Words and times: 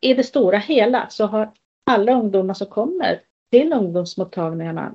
i 0.00 0.14
det 0.14 0.24
stora 0.24 0.58
hela 0.58 1.06
så 1.08 1.26
har 1.26 1.52
alla 1.90 2.12
ungdomar 2.12 2.54
som 2.54 2.66
kommer 2.66 3.20
till 3.50 3.72
ungdomsmottagningarna 3.72 4.94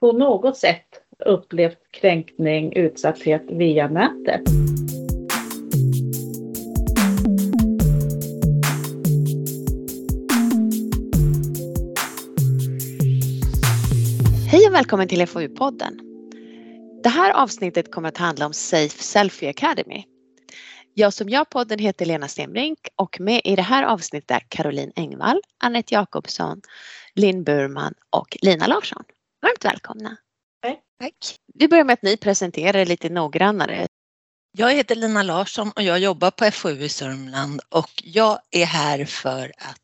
på 0.00 0.12
något 0.12 0.56
sätt 0.56 0.86
upplevt 1.18 1.78
kränkning, 1.90 2.72
utsatthet 2.76 3.42
via 3.48 3.88
nätet. 3.88 4.40
Hej 14.50 14.68
och 14.68 14.74
välkommen 14.74 15.08
till 15.08 15.26
FoU-podden. 15.26 15.98
Det 17.02 17.08
här 17.08 17.32
avsnittet 17.42 17.90
kommer 17.90 18.08
att 18.08 18.18
handla 18.18 18.46
om 18.46 18.52
Safe 18.52 19.02
Selfie 19.02 19.50
Academy. 19.50 20.04
Jag 20.96 21.12
som 21.12 21.28
gör 21.28 21.44
podden 21.44 21.78
heter 21.78 22.06
Lena 22.06 22.28
Stenbrink 22.28 22.78
och 22.96 23.20
med 23.20 23.40
i 23.44 23.56
det 23.56 23.62
här 23.62 23.82
avsnittet 23.82 24.30
är 24.30 24.40
Caroline 24.48 24.92
Engvall, 24.96 25.40
Anette 25.58 25.94
Jakobsson, 25.94 26.60
Linn 27.14 27.44
Burman 27.44 27.94
och 28.10 28.36
Lina 28.42 28.66
Larsson. 28.66 29.02
Varmt 29.42 29.64
välkomna! 29.64 30.16
Tack. 31.00 31.14
Vi 31.54 31.68
börjar 31.68 31.84
med 31.84 31.92
att 31.94 32.02
ni 32.02 32.16
presenterar 32.16 32.78
er 32.78 32.86
lite 32.86 33.08
noggrannare. 33.08 33.86
Jag 34.52 34.74
heter 34.74 34.94
Lina 34.94 35.22
Larsson 35.22 35.72
och 35.76 35.82
jag 35.82 35.98
jobbar 35.98 36.30
på 36.30 36.50
FoU 36.50 36.82
i 36.82 36.88
Sörmland 36.88 37.60
och 37.68 37.90
jag 38.04 38.38
är 38.50 38.66
här 38.66 39.04
för 39.04 39.52
att 39.58 39.80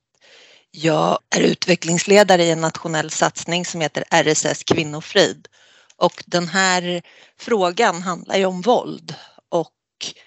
jag 0.70 1.18
är 1.36 1.40
utvecklingsledare 1.40 2.44
i 2.44 2.50
en 2.50 2.60
nationell 2.60 3.10
satsning 3.10 3.64
som 3.64 3.80
heter 3.80 4.04
RSS 4.10 4.64
Kvinnofrid. 4.64 5.48
Och 5.96 6.24
den 6.26 6.48
här 6.48 7.02
frågan 7.38 8.02
handlar 8.02 8.36
ju 8.36 8.44
om 8.44 8.60
våld 8.60 9.14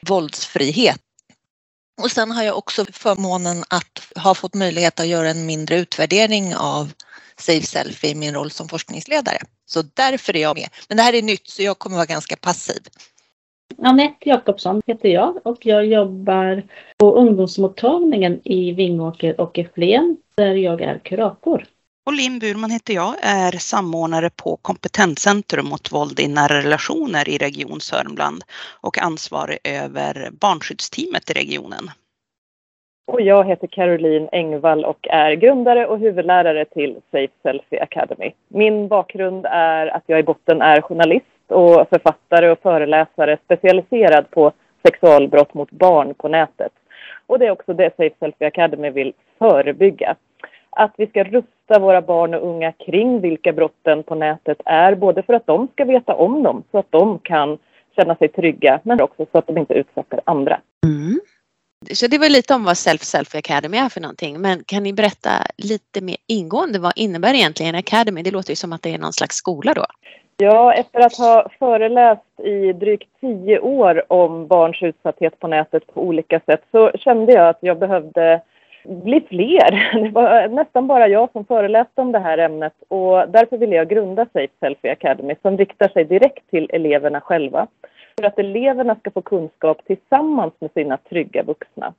våldsfrihet. 0.02 1.00
Och 2.02 2.12
sen 2.12 2.32
har 2.32 2.44
jag 2.44 2.58
också 2.58 2.86
förmånen 2.86 3.64
att 3.70 4.24
ha 4.24 4.34
fått 4.34 4.54
möjlighet 4.54 5.00
att 5.00 5.08
göra 5.08 5.30
en 5.30 5.46
mindre 5.46 5.76
utvärdering 5.76 6.56
av 6.56 6.92
Save 7.38 7.62
Selfie 7.62 8.12
i 8.12 8.16
min 8.16 8.34
roll 8.34 8.52
som 8.52 8.68
forskningsledare. 8.68 9.38
Så 9.66 9.82
därför 9.82 10.36
är 10.36 10.42
jag 10.42 10.58
med. 10.58 10.70
Men 10.88 10.98
det 10.98 11.04
här 11.04 11.14
är 11.14 11.22
nytt 11.22 11.48
så 11.48 11.64
jag 11.64 11.80
kommer 11.80 11.96
vara 11.96 12.06
ganska 12.06 12.36
passiv. 12.36 12.82
Anette 13.78 14.30
Jakobsson 14.30 14.82
heter 14.86 15.10
jag 15.10 15.48
och 15.48 15.66
jag 15.66 15.86
jobbar 15.86 16.64
på 16.98 17.16
ungdomsmottagningen 17.16 18.42
i 18.44 18.72
Vingåker 18.72 19.42
och 19.42 19.58
i 19.58 19.68
Flen 19.76 20.18
där 20.36 20.56
jag 20.56 20.82
är 20.82 21.00
kurator. 21.00 21.66
Och 22.06 22.14
Linn 22.14 22.40
Burman 22.40 22.72
heter 22.72 22.94
jag, 22.94 23.14
är 23.22 23.52
samordnare 23.52 24.30
på 24.44 24.58
Kompetenscentrum 24.62 25.66
mot 25.66 25.92
våld 25.92 26.20
i 26.20 26.28
nära 26.28 26.58
relationer 26.58 27.30
i 27.30 27.38
Region 27.38 27.80
Sörmland 27.80 28.44
och 28.82 28.98
ansvarig 28.98 29.58
över 29.64 30.30
barnskyddsteamet 30.32 31.30
i 31.30 31.34
regionen. 31.34 31.90
Och 33.08 33.22
jag 33.22 33.48
heter 33.48 33.68
Caroline 33.68 34.30
Engvall 34.32 34.86
och 34.86 35.08
är 35.08 35.34
grundare 35.34 35.88
och 35.88 36.00
huvudlärare 36.00 36.66
till 36.66 36.98
Safe 37.12 37.34
Selfie 37.44 37.84
Academy. 37.84 38.32
Min 38.48 38.88
bakgrund 38.88 39.46
är 39.50 39.88
att 39.88 40.04
jag 40.06 40.20
i 40.20 40.24
botten 40.24 40.62
är 40.62 40.82
journalist 40.82 41.26
och 41.48 41.90
författare 41.90 42.50
och 42.50 42.60
föreläsare 42.62 43.38
specialiserad 43.46 44.32
på 44.32 44.52
sexualbrott 44.86 45.54
mot 45.54 45.72
barn 45.72 46.14
på 46.14 46.28
nätet. 46.28 46.72
Och 47.28 47.40
det 47.40 47.46
är 47.46 47.52
också 47.52 47.74
det 47.74 47.96
Safe 47.98 48.16
Selfie 48.20 48.48
Academy 48.48 48.90
vill 48.90 49.14
förebygga. 49.40 50.16
Att 50.76 50.94
vi 50.98 51.08
ska 51.08 51.24
rusta 51.24 51.80
våra 51.80 52.02
barn 52.02 52.34
och 52.34 52.48
unga 52.48 52.72
kring 52.72 53.22
vilka 53.22 53.54
brotten 53.54 54.04
på 54.04 54.16
nätet 54.16 54.58
är, 54.66 54.96
både 54.96 55.24
för 55.24 55.34
att 55.34 55.48
de 55.48 55.68
ska 55.68 55.86
veta 55.86 56.14
om 56.14 56.44
dem 56.44 56.64
så 56.72 56.78
att 56.78 56.92
de 56.92 57.20
kan 57.20 57.58
känna 57.96 58.16
sig 58.16 58.28
trygga, 58.28 58.80
men 58.84 59.02
också 59.02 59.26
så 59.32 59.38
att 59.38 59.48
de 59.48 59.58
inte 59.58 59.74
utsätter 59.74 60.22
andra. 60.26 60.62
Mm. 60.86 61.20
Så 61.92 62.08
det 62.08 62.18
var 62.18 62.30
lite 62.30 62.54
om 62.54 62.64
vad 62.64 62.78
Self 62.78 63.02
Self 63.02 63.36
Academy 63.36 63.78
är 63.78 63.90
för 63.90 64.02
någonting. 64.02 64.42
Men 64.42 64.64
kan 64.64 64.84
ni 64.84 64.94
berätta 64.94 65.30
lite 65.58 66.02
mer 66.02 66.18
ingående 66.28 66.80
vad 66.80 66.94
innebär 66.96 67.34
egentligen 67.34 67.76
Academy? 67.76 68.22
Det 68.22 68.32
låter 68.32 68.50
ju 68.50 68.56
som 68.56 68.74
att 68.74 68.82
det 68.82 68.94
är 68.94 68.98
någon 68.98 69.14
slags 69.14 69.36
skola 69.36 69.74
då. 69.74 69.86
Ja, 70.38 70.74
efter 70.74 71.00
att 71.00 71.18
ha 71.18 71.50
föreläst 71.60 72.40
i 72.44 72.74
drygt 72.74 73.10
tio 73.22 73.60
år 73.60 74.04
om 74.14 74.48
barns 74.48 74.84
utsatthet 74.84 75.40
på 75.40 75.48
nätet 75.48 75.94
på 75.94 76.02
olika 76.02 76.40
sätt 76.40 76.62
så 76.72 76.92
kände 76.92 77.34
jag 77.34 77.50
att 77.50 77.58
jag 77.60 77.80
behövde 77.80 78.42
bli 78.86 79.22
fler. 79.30 80.02
Det 80.04 80.10
var 80.10 80.48
nästan 80.48 80.88
bara 80.88 81.08
jag 81.08 81.32
som 81.32 81.46
föreläste 81.46 82.02
om 82.02 82.12
det 82.12 82.20
här 82.20 82.38
ämnet 82.38 82.74
och 82.88 83.30
därför 83.30 83.58
ville 83.58 83.76
jag 83.76 83.90
grunda 83.90 84.26
Safe 84.34 84.54
Selfie 84.60 84.92
Academy 84.92 85.36
som 85.42 85.58
riktar 85.58 85.88
sig 85.88 86.06
direkt 86.06 86.50
till 86.50 86.70
eleverna 86.74 87.22
själva 87.22 87.68
för 88.18 88.28
att 88.28 88.40
eleverna 88.40 88.96
ska 88.96 89.12
få 89.12 89.22
kunskap 89.22 89.86
tillsammans 89.86 90.54
med 90.60 90.72
sina 90.72 90.98
trygga 90.98 91.44
vuxna. 91.44 91.94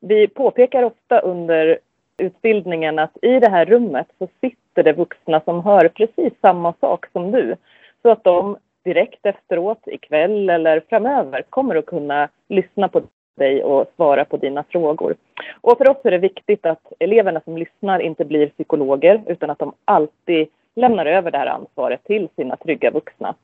Vi 0.00 0.28
påpekar 0.28 0.82
ofta 0.82 1.18
under 1.18 1.78
utbildningen 2.18 2.98
att 2.98 3.16
i 3.22 3.40
det 3.40 3.50
här 3.50 3.64
rummet 3.64 4.06
så 4.18 4.28
sitter 4.40 4.82
det 4.82 4.92
vuxna 4.92 5.40
som 5.40 5.64
hör 5.64 5.88
precis 5.88 6.32
samma 6.40 6.72
sak 6.80 7.06
som 7.12 7.30
du. 7.32 7.56
Så 8.02 8.10
att 8.10 8.24
de 8.24 8.56
direkt 8.84 9.26
efteråt, 9.26 9.82
ikväll 9.86 10.50
eller 10.50 10.82
framöver 10.88 11.42
kommer 11.50 11.76
att 11.76 11.86
kunna 11.86 12.28
lyssna 12.48 12.88
på 12.88 13.02
dig 13.36 13.64
och 13.64 13.92
svara 13.96 14.24
på 14.24 14.36
dina 14.36 14.64
frågor. 14.68 15.14
Och 15.60 15.78
för 15.78 15.90
oss 15.90 15.96
är 16.04 16.10
det 16.10 16.18
viktigt 16.18 16.66
att 16.66 16.92
eleverna 16.98 17.40
som 17.44 17.56
lyssnar 17.56 18.00
inte 18.00 18.24
blir 18.24 18.48
psykologer 18.48 19.22
utan 19.26 19.50
att 19.50 19.58
de 19.58 19.72
alltid 19.84 20.48
lämnar 20.74 21.06
över 21.06 21.30
det 21.30 21.38
här 21.38 21.46
ansvaret 21.46 22.04
till 22.04 22.28
sina 22.36 22.56
trygga 22.56 22.90
vuxna. 22.90 23.34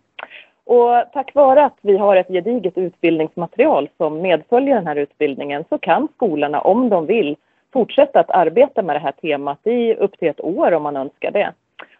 Och 0.64 1.04
tack 1.12 1.34
vare 1.34 1.64
att 1.64 1.78
vi 1.80 1.96
har 1.96 2.16
ett 2.16 2.28
gediget 2.28 2.78
utbildningsmaterial 2.78 3.88
som 3.96 4.22
medföljer 4.22 4.74
den 4.74 4.86
här 4.86 4.96
utbildningen 4.96 5.64
så 5.68 5.78
kan 5.78 6.08
skolorna, 6.14 6.60
om 6.60 6.88
de 6.88 7.06
vill, 7.06 7.36
fortsätta 7.72 8.20
att 8.20 8.30
arbeta 8.30 8.82
med 8.82 8.96
det 8.96 9.00
här 9.00 9.12
temat 9.12 9.66
i 9.66 9.94
upp 9.94 10.18
till 10.18 10.28
ett 10.28 10.40
år 10.40 10.72
om 10.72 10.82
man 10.82 10.96
önskar 10.96 11.30
det. 11.30 11.52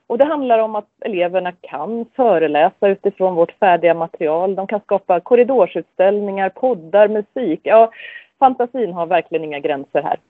Och 0.07 0.19
det 0.19 0.25
handlar 0.25 0.59
om 0.59 0.77
att 0.77 0.89
eleverna 1.01 1.53
kan 1.53 2.07
föreläsa 2.17 2.89
utifrån 2.89 3.35
vårt 3.35 3.53
färdiga 3.53 3.95
material. 3.95 4.55
De 4.55 4.67
kan 4.67 4.81
skapa 4.81 5.21
korridorsutställningar, 5.21 6.49
poddar, 6.49 7.09
musik. 7.09 7.61
Ja, 7.63 7.93
fantasin 8.39 8.93
har 8.93 9.07
verkligen 9.07 9.45
inga 9.45 9.59
gränser 9.59 10.03
här. 10.03 10.21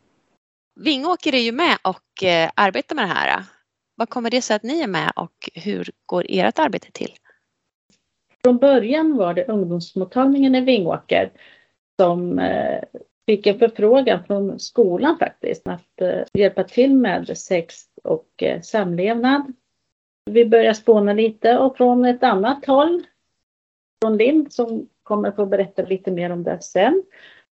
Vingåker 0.81 1.35
är 1.35 1.39
ju 1.39 1.53
med 1.53 1.77
och 1.83 2.25
eh, 2.25 2.51
arbetar 2.55 2.97
med 2.97 3.05
det 3.05 3.15
här. 3.15 3.43
Vad 3.97 4.09
kommer 4.09 4.31
det 4.31 4.43
sig 4.43 4.57
att 4.57 4.63
ni 4.63 4.81
är 4.81 4.87
med 4.87 5.13
och 5.17 5.51
hur 5.55 5.91
går 6.07 6.27
ert 6.29 6.59
arbete 6.59 6.93
till? 6.93 7.11
Från 8.45 8.59
början 8.59 9.17
var 9.17 9.35
det 9.35 9.45
ungdomsmottagningen 9.49 10.55
i 10.55 10.61
Vingåker 10.61 11.31
som 12.01 12.39
eh, 12.39 12.83
fick 13.27 13.47
en 13.47 13.59
förfrågan 13.59 14.25
från 14.27 14.59
skolan 14.59 15.19
faktiskt 15.19 15.67
att 15.67 16.01
eh, 16.01 16.23
hjälpa 16.33 16.65
till 16.65 16.95
med 16.95 17.39
sex 17.39 17.75
och 18.05 18.43
samlevnad. 18.63 19.53
Vi 20.31 20.45
började 20.45 20.75
spåna 20.75 21.13
lite 21.13 21.59
och 21.59 21.77
från 21.77 22.05
ett 22.05 22.23
annat 22.23 22.67
håll, 22.67 23.03
från 24.03 24.17
Linn 24.17 24.51
som 24.51 24.89
kommer 25.03 25.33
få 25.33 25.47
berätta 25.47 25.83
lite 25.83 26.11
mer 26.11 26.33
om 26.33 26.45
det 26.45 26.63
sen, 26.63 27.03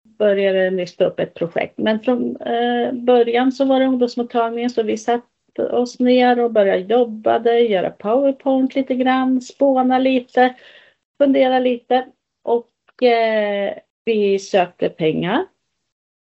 började 0.02 0.70
nysta 0.70 1.04
upp 1.04 1.20
ett 1.20 1.34
projekt. 1.34 1.78
Men 1.78 2.00
från 2.00 2.36
eh, 2.36 2.92
början 2.92 3.52
så 3.52 3.64
var 3.64 3.80
det 3.80 3.86
ungdomsmottagningen 3.86 4.70
så 4.70 4.82
vi 4.82 4.96
satte 4.96 5.26
oss 5.72 5.98
ner 5.98 6.40
och 6.40 6.52
började 6.52 6.94
jobba, 6.94 7.48
göra 7.48 7.90
powerpoint 7.90 8.74
lite 8.74 8.94
grann, 8.94 9.40
spåna 9.40 9.98
lite 9.98 10.54
fundera 11.20 11.58
lite 11.58 12.06
och 12.42 13.02
eh, 13.02 13.74
vi 14.04 14.38
sökte 14.38 14.88
pengar 14.88 15.46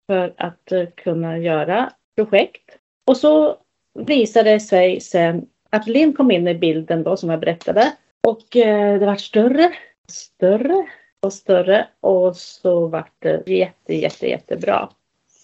för 0.08 0.34
att 0.38 0.72
eh, 0.72 0.86
kunna 0.96 1.38
göra 1.38 1.94
projekt. 2.16 2.78
Och 3.08 3.18
så 3.18 3.58
visade 4.00 4.52
det 4.54 4.60
sig 4.60 5.00
sen 5.00 5.48
att 5.74 5.88
Linn 5.88 6.14
kom 6.14 6.32
in 6.32 6.48
i 6.48 6.56
bilden 6.56 7.04
då 7.04 7.18
som 7.18 7.30
jag 7.30 7.40
berättade 7.40 7.94
och 8.28 8.56
eh, 8.56 9.00
det 9.00 9.06
var 9.06 9.16
större, 9.16 9.74
större 10.08 10.88
och 11.20 11.34
större 11.34 11.88
och 12.00 12.36
så 12.36 12.88
vart 12.88 13.14
det 13.20 13.48
jätte, 13.48 13.96
jätte, 13.96 14.28
jättebra. 14.28 14.90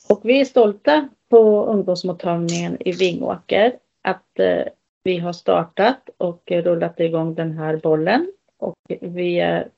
Och 0.09 0.21
vi 0.23 0.41
är 0.41 0.45
stolta 0.45 1.09
på 1.29 1.65
ungdomsmottagningen 1.65 2.77
i 2.79 2.91
Vingåker 2.91 3.73
att 4.01 4.39
eh, 4.39 4.63
vi 5.03 5.17
har 5.17 5.33
startat 5.33 6.09
och 6.17 6.43
rullat 6.51 6.99
igång 6.99 7.35
den 7.35 7.57
här 7.57 7.77
bollen 7.77 8.31
och 8.57 8.75
vi 9.01 9.39
är 9.39 9.69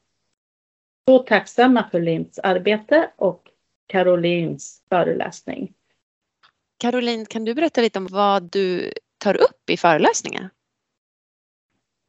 så 1.07 1.19
tacksamma 1.19 1.89
för 1.91 1.99
Linds 1.99 2.39
arbete 2.39 3.11
och 3.15 3.41
Carolins 3.87 4.81
föreläsning. 4.89 5.73
Caroline, 6.77 7.25
kan 7.25 7.45
du 7.45 7.53
berätta 7.53 7.81
lite 7.81 7.99
om 7.99 8.07
vad 8.07 8.43
du 8.43 8.93
tar 9.21 9.41
upp 9.41 9.69
i 9.69 9.77
föreläsningar? 9.77 10.49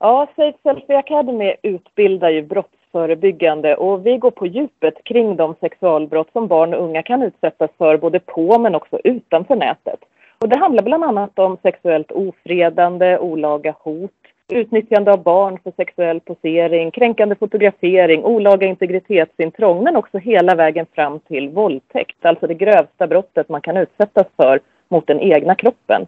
Ja, 0.00 0.28
Safe 0.36 0.58
Selfie 0.62 0.98
Academy 0.98 1.54
utbildar 1.62 2.30
ju 2.30 2.42
brottsförebyggande 2.42 3.76
och 3.76 4.06
vi 4.06 4.18
går 4.18 4.30
på 4.30 4.46
djupet 4.46 5.04
kring 5.04 5.36
de 5.36 5.54
sexualbrott 5.60 6.32
som 6.32 6.48
barn 6.48 6.74
och 6.74 6.84
unga 6.84 7.02
kan 7.02 7.22
utsättas 7.22 7.70
för 7.78 7.96
både 7.96 8.20
på 8.20 8.58
men 8.58 8.74
också 8.74 8.98
utanför 9.04 9.56
nätet. 9.56 10.00
Och 10.38 10.48
det 10.48 10.58
handlar 10.58 10.82
bland 10.82 11.04
annat 11.04 11.38
om 11.38 11.56
sexuellt 11.62 12.12
ofredande, 12.12 13.18
olaga 13.18 13.74
hot, 13.78 14.10
utnyttjande 14.52 15.12
av 15.12 15.22
barn 15.22 15.58
för 15.62 15.72
sexuell 15.76 16.20
posering, 16.20 16.90
kränkande 16.90 17.34
fotografering, 17.34 18.24
olaga 18.24 18.66
integritetsintrång 18.66 19.84
men 19.84 19.96
också 19.96 20.18
hela 20.18 20.54
vägen 20.54 20.86
fram 20.94 21.20
till 21.20 21.48
våldtäkt, 21.48 22.26
alltså 22.26 22.46
det 22.46 22.54
grövsta 22.54 23.06
brottet 23.06 23.48
man 23.48 23.60
kan 23.60 23.76
utsättas 23.76 24.26
för 24.36 24.60
mot 24.88 25.06
den 25.06 25.20
egna 25.20 25.54
kroppen. 25.54 26.06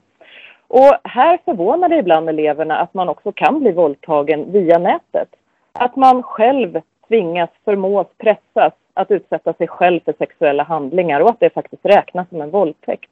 Och 0.75 0.95
här 1.05 1.39
förvånar 1.45 1.89
det 1.89 1.97
ibland 1.97 2.29
eleverna 2.29 2.77
att 2.77 2.95
man 2.95 3.09
också 3.09 3.33
kan 3.33 3.61
bli 3.61 3.73
våldtagen 3.73 4.53
via 4.53 4.79
nätet. 4.79 5.29
Att 5.73 5.97
man 5.97 6.23
själv 6.23 6.81
tvingas, 7.09 7.51
förmås, 7.65 8.07
pressas 8.19 8.73
att 8.95 9.11
utsätta 9.11 9.53
sig 9.53 9.69
själv 9.69 10.01
för 10.05 10.15
sexuella 10.19 10.63
handlingar 10.63 11.21
och 11.21 11.31
att 11.31 11.41
det 11.41 11.51
faktiskt 11.51 11.87
räknas 11.87 12.29
som 12.29 12.41
en 12.41 12.51
våldtäkt. 12.51 13.11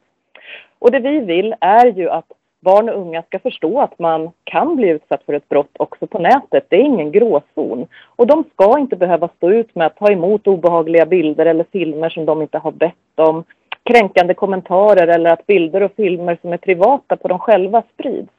Och 0.79 0.91
det 0.91 0.99
vi 0.99 1.21
vill 1.21 1.55
är 1.61 1.87
ju 1.87 2.11
att 2.11 2.33
barn 2.61 2.89
och 2.89 3.01
unga 3.01 3.23
ska 3.23 3.39
förstå 3.39 3.81
att 3.81 3.99
man 3.99 4.31
kan 4.45 4.77
bli 4.77 4.89
utsatt 4.89 5.23
för 5.27 5.33
ett 5.33 5.49
brott 5.49 5.77
också 5.79 6.07
på 6.07 6.19
nätet. 6.19 6.67
Det 6.69 6.77
är 6.77 6.85
ingen 6.85 7.13
gråzon. 7.13 7.87
Och 8.17 8.27
de 8.27 8.45
ska 8.53 8.79
inte 8.79 8.97
behöva 8.97 9.29
stå 9.29 9.51
ut 9.51 9.75
med 9.75 9.87
att 9.87 9.97
ta 9.97 10.13
emot 10.13 10.47
obehagliga 10.47 11.07
bilder 11.07 11.47
eller 11.47 11.65
filmer 11.73 12.09
som 12.09 12.25
de 12.25 12.43
inte 12.43 12.59
har 12.59 12.73
bett 12.73 13.15
om, 13.17 13.45
kränkande 13.85 14.35
kommentarer 14.35 15.07
eller 15.07 15.31
att 15.31 15.47
bilder 15.47 15.83
och 15.83 15.93
filmer 15.97 16.39
som 16.41 16.53
är 16.53 16.57
privata 16.57 17.17
på 17.17 17.29
dem 17.29 17.39
själva 17.39 17.83
sprids. 17.95 18.33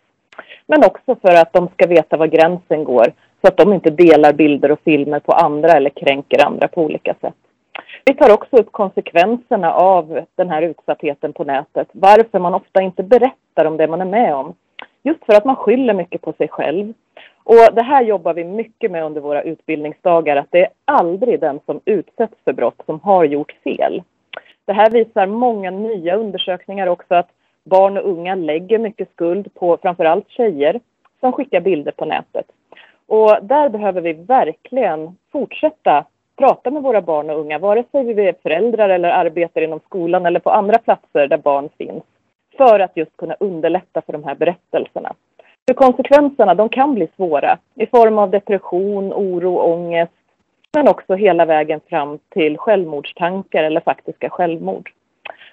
Men 0.67 0.83
också 0.83 1.15
för 1.15 1.41
att 1.41 1.53
de 1.53 1.67
ska 1.67 1.87
veta 1.87 2.17
var 2.17 2.27
gränsen 2.27 2.83
går 2.83 3.13
så 3.41 3.47
att 3.47 3.57
de 3.57 3.73
inte 3.73 3.89
delar 3.89 4.33
bilder 4.33 4.71
och 4.71 4.79
filmer 4.83 5.19
på 5.19 5.31
andra 5.31 5.71
eller 5.71 5.89
kränker 5.89 6.45
andra 6.45 6.67
på 6.67 6.81
olika 6.83 7.13
sätt. 7.21 7.35
Vi 8.05 8.13
tar 8.13 8.33
också 8.33 8.55
upp 8.57 8.71
konsekvenserna 8.71 9.73
av 9.73 10.25
den 10.35 10.49
här 10.49 10.61
utsattheten 10.61 11.33
på 11.33 11.43
nätet. 11.43 11.87
Varför 11.91 12.39
man 12.39 12.53
ofta 12.53 12.81
inte 12.81 13.03
berättar 13.03 13.65
om 13.65 13.77
det 13.77 13.87
man 13.87 14.01
är 14.01 14.05
med 14.05 14.35
om. 14.35 14.53
Just 15.03 15.25
för 15.25 15.33
att 15.33 15.45
man 15.45 15.55
skyller 15.55 15.93
mycket 15.93 16.21
på 16.21 16.33
sig 16.33 16.47
själv. 16.47 16.93
Och 17.43 17.73
det 17.73 17.81
här 17.81 18.03
jobbar 18.03 18.33
vi 18.33 18.43
mycket 18.43 18.91
med 18.91 19.03
under 19.03 19.21
våra 19.21 19.43
utbildningsdagar, 19.43 20.35
att 20.35 20.51
det 20.51 20.61
är 20.61 20.69
aldrig 20.85 21.39
den 21.39 21.59
som 21.65 21.79
utsätts 21.85 22.35
för 22.45 22.53
brott 22.53 22.81
som 22.85 22.99
har 22.99 23.25
gjort 23.25 23.51
fel. 23.63 24.03
Det 24.65 24.73
här 24.73 24.89
visar 24.89 25.27
många 25.27 25.71
nya 25.71 26.15
undersökningar 26.15 26.87
också 26.87 27.15
att 27.15 27.29
barn 27.63 27.97
och 27.97 28.09
unga 28.09 28.35
lägger 28.35 28.79
mycket 28.79 29.11
skuld 29.11 29.53
på 29.53 29.77
framförallt 29.81 30.29
tjejer 30.29 30.79
som 31.19 31.31
skickar 31.31 31.61
bilder 31.61 31.91
på 31.91 32.05
nätet. 32.05 32.45
Och 33.07 33.37
där 33.41 33.69
behöver 33.69 34.01
vi 34.01 34.13
verkligen 34.13 35.17
fortsätta 35.31 36.05
prata 36.37 36.71
med 36.71 36.83
våra 36.83 37.01
barn 37.01 37.29
och 37.29 37.39
unga, 37.39 37.59
vare 37.59 37.83
sig 37.91 38.13
vi 38.13 38.27
är 38.27 38.35
föräldrar 38.43 38.89
eller 38.89 39.09
arbetar 39.09 39.61
inom 39.61 39.79
skolan 39.79 40.25
eller 40.25 40.39
på 40.39 40.49
andra 40.49 40.77
platser 40.77 41.27
där 41.27 41.37
barn 41.37 41.69
finns, 41.77 42.03
för 42.57 42.79
att 42.79 42.97
just 42.97 43.17
kunna 43.17 43.35
underlätta 43.39 44.01
för 44.01 44.13
de 44.13 44.23
här 44.23 44.35
berättelserna. 44.35 45.13
För 45.67 45.73
konsekvenserna, 45.73 46.53
de 46.55 46.69
kan 46.69 46.93
bli 46.93 47.07
svåra 47.15 47.57
i 47.75 47.85
form 47.85 48.17
av 48.17 48.29
depression, 48.29 49.13
oro, 49.13 49.57
ångest, 49.57 50.22
men 50.73 50.87
också 50.87 51.15
hela 51.15 51.45
vägen 51.45 51.79
fram 51.89 52.19
till 52.29 52.57
självmordstankar 52.57 53.63
eller 53.63 53.81
faktiska 53.81 54.29
självmord. 54.29 54.91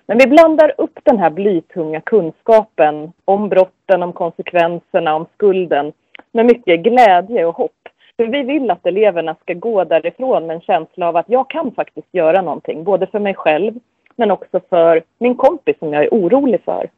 Men 0.07 0.19
vi 0.19 0.27
blandar 0.27 0.73
upp 0.79 0.99
den 1.03 1.19
här 1.19 1.31
blytunga 1.31 2.01
kunskapen 2.01 3.13
om 3.25 3.49
brotten, 3.49 4.03
om 4.03 4.13
konsekvenserna, 4.13 5.15
om 5.15 5.27
skulden 5.35 5.93
med 6.33 6.47
mycket 6.47 6.81
glädje 6.81 7.45
och 7.45 7.57
hopp. 7.57 7.73
För 8.17 8.27
vi 8.27 8.43
vill 8.43 8.71
att 8.71 8.87
eleverna 8.87 9.37
ska 9.43 9.55
gå 9.55 9.85
därifrån 9.85 10.47
med 10.47 10.55
en 10.55 10.61
känsla 10.61 11.09
av 11.09 11.17
att 11.17 11.29
jag 11.29 11.51
kan 11.51 11.73
faktiskt 11.73 12.09
göra 12.13 12.43
någonting, 12.43 12.85
både 12.85 13.07
för 13.07 13.19
mig 13.19 13.35
själv 13.35 13.75
men 14.17 14.31
också 14.31 14.61
för 14.69 15.03
min 15.19 15.35
kompis 15.35 15.79
som 15.79 15.93
jag 15.93 16.05
är 16.05 16.09
orolig 16.09 16.61
för. 16.65 16.91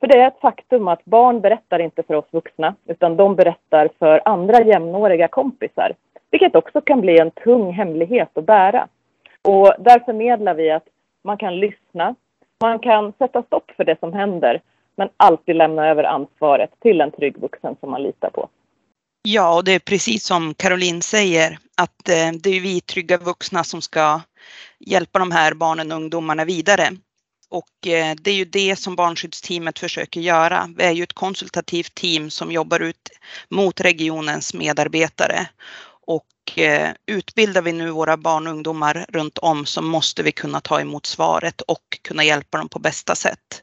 För 0.00 0.06
det 0.06 0.18
är 0.18 0.28
ett 0.28 0.40
faktum 0.40 0.88
att 0.88 1.04
barn 1.04 1.40
berättar 1.40 1.78
inte 1.78 2.02
för 2.02 2.14
oss 2.14 2.28
vuxna, 2.30 2.74
utan 2.86 3.16
de 3.16 3.36
berättar 3.36 3.88
för 3.98 4.22
andra 4.24 4.62
jämnåriga 4.62 5.28
kompisar. 5.28 5.92
Vilket 6.30 6.54
också 6.54 6.80
kan 6.80 7.00
bli 7.00 7.18
en 7.18 7.30
tung 7.30 7.72
hemlighet 7.72 8.38
att 8.38 8.46
bära. 8.46 8.88
Och 9.42 9.72
där 9.78 9.98
förmedlar 10.04 10.54
vi 10.54 10.70
att 10.70 10.86
man 11.24 11.38
kan 11.38 11.60
lyssna, 11.60 12.14
man 12.60 12.78
kan 12.78 13.12
sätta 13.18 13.42
stopp 13.42 13.70
för 13.76 13.84
det 13.84 14.00
som 14.00 14.12
händer, 14.12 14.60
men 14.96 15.08
alltid 15.16 15.56
lämna 15.56 15.88
över 15.88 16.04
ansvaret 16.04 16.70
till 16.80 17.00
en 17.00 17.10
trygg 17.10 17.38
vuxen 17.38 17.76
som 17.80 17.90
man 17.90 18.02
litar 18.02 18.30
på. 18.30 18.48
Ja, 19.22 19.56
och 19.56 19.64
det 19.64 19.72
är 19.72 19.78
precis 19.78 20.26
som 20.26 20.54
Caroline 20.54 21.02
säger 21.02 21.58
att 21.76 22.08
eh, 22.08 22.40
det 22.42 22.50
är 22.50 22.60
vi 22.60 22.80
trygga 22.80 23.18
vuxna 23.18 23.64
som 23.64 23.82
ska 23.82 24.20
hjälpa 24.78 25.18
de 25.18 25.30
här 25.30 25.54
barnen 25.54 25.92
och 25.92 25.98
ungdomarna 25.98 26.44
vidare. 26.44 26.88
Och 27.56 27.86
eh, 27.86 28.14
det 28.20 28.30
är 28.30 28.34
ju 28.34 28.44
det 28.44 28.76
som 28.76 28.96
barnskyddsteamet 28.96 29.78
försöker 29.78 30.20
göra. 30.20 30.70
Vi 30.76 30.84
är 30.84 30.92
ju 30.92 31.02
ett 31.02 31.12
konsultativt 31.12 31.94
team 31.94 32.30
som 32.30 32.52
jobbar 32.52 32.80
ut 32.80 33.08
mot 33.48 33.80
regionens 33.80 34.54
medarbetare. 34.54 35.48
Och 36.06 36.58
eh, 36.58 36.90
utbildar 37.06 37.62
vi 37.62 37.72
nu 37.72 37.90
våra 37.90 38.16
barn 38.16 38.46
och 38.46 38.52
ungdomar 38.52 39.06
runt 39.08 39.38
om 39.38 39.66
så 39.66 39.82
måste 39.82 40.22
vi 40.22 40.32
kunna 40.32 40.60
ta 40.60 40.80
emot 40.80 41.06
svaret 41.06 41.60
och 41.60 41.98
kunna 42.02 42.24
hjälpa 42.24 42.58
dem 42.58 42.68
på 42.68 42.78
bästa 42.78 43.14
sätt. 43.14 43.62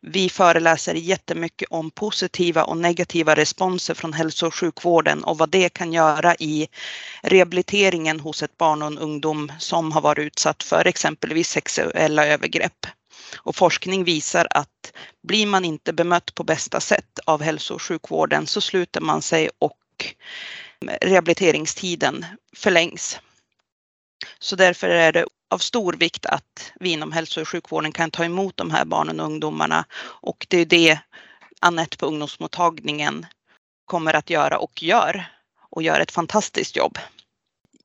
Vi 0.00 0.28
föreläser 0.28 0.94
jättemycket 0.94 1.68
om 1.70 1.90
positiva 1.90 2.64
och 2.64 2.76
negativa 2.76 3.34
responser 3.34 3.94
från 3.94 4.12
hälso 4.12 4.46
och 4.46 4.54
sjukvården 4.54 5.24
och 5.24 5.38
vad 5.38 5.50
det 5.50 5.68
kan 5.68 5.92
göra 5.92 6.34
i 6.34 6.68
rehabiliteringen 7.22 8.20
hos 8.20 8.42
ett 8.42 8.58
barn 8.58 8.82
och 8.82 8.88
en 8.88 8.98
ungdom 8.98 9.52
som 9.58 9.92
har 9.92 10.00
varit 10.00 10.26
utsatt 10.26 10.62
för 10.62 10.86
exempelvis 10.86 11.48
sexuella 11.48 12.26
övergrepp. 12.26 12.86
Och 13.36 13.56
forskning 13.56 14.04
visar 14.04 14.46
att 14.50 14.92
blir 15.22 15.46
man 15.46 15.64
inte 15.64 15.92
bemött 15.92 16.34
på 16.34 16.44
bästa 16.44 16.80
sätt 16.80 17.18
av 17.26 17.42
hälso 17.42 17.74
och 17.74 17.82
sjukvården 17.82 18.46
så 18.46 18.60
sluter 18.60 19.00
man 19.00 19.22
sig 19.22 19.50
och 19.58 19.76
rehabiliteringstiden 21.00 22.26
förlängs. 22.56 23.20
Så 24.38 24.56
därför 24.56 24.88
är 24.88 25.12
det 25.12 25.26
av 25.50 25.58
stor 25.58 25.92
vikt 25.92 26.26
att 26.26 26.72
vi 26.80 26.90
inom 26.92 27.12
hälso 27.12 27.40
och 27.40 27.48
sjukvården 27.48 27.92
kan 27.92 28.10
ta 28.10 28.24
emot 28.24 28.56
de 28.56 28.70
här 28.70 28.84
barnen 28.84 29.20
och 29.20 29.26
ungdomarna 29.26 29.84
och 30.02 30.46
det 30.48 30.58
är 30.58 30.66
det 30.66 30.98
Annette 31.60 31.96
på 31.96 32.06
ungdomsmottagningen 32.06 33.26
kommer 33.84 34.14
att 34.14 34.30
göra 34.30 34.58
och 34.58 34.82
gör 34.82 35.26
och 35.70 35.82
gör 35.82 36.00
ett 36.00 36.10
fantastiskt 36.10 36.76
jobb. 36.76 36.98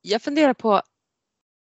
Jag 0.02 0.22
funderar 0.22 0.54
på, 0.54 0.82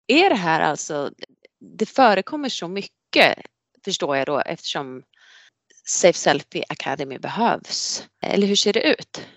är 0.07 0.29
det 0.29 0.35
här 0.35 0.61
alltså, 0.61 1.11
det 1.59 1.85
förekommer 1.85 2.49
så 2.49 2.67
mycket 2.67 3.37
förstår 3.85 4.17
jag 4.17 4.25
då 4.25 4.39
eftersom 4.39 5.03
Safe 5.87 6.17
Selfie 6.17 6.63
Academy 6.69 7.17
behövs. 7.17 8.07
Eller 8.21 8.47
hur 8.47 8.55
ser 8.55 8.73
det 8.73 8.89
ut? 8.91 9.27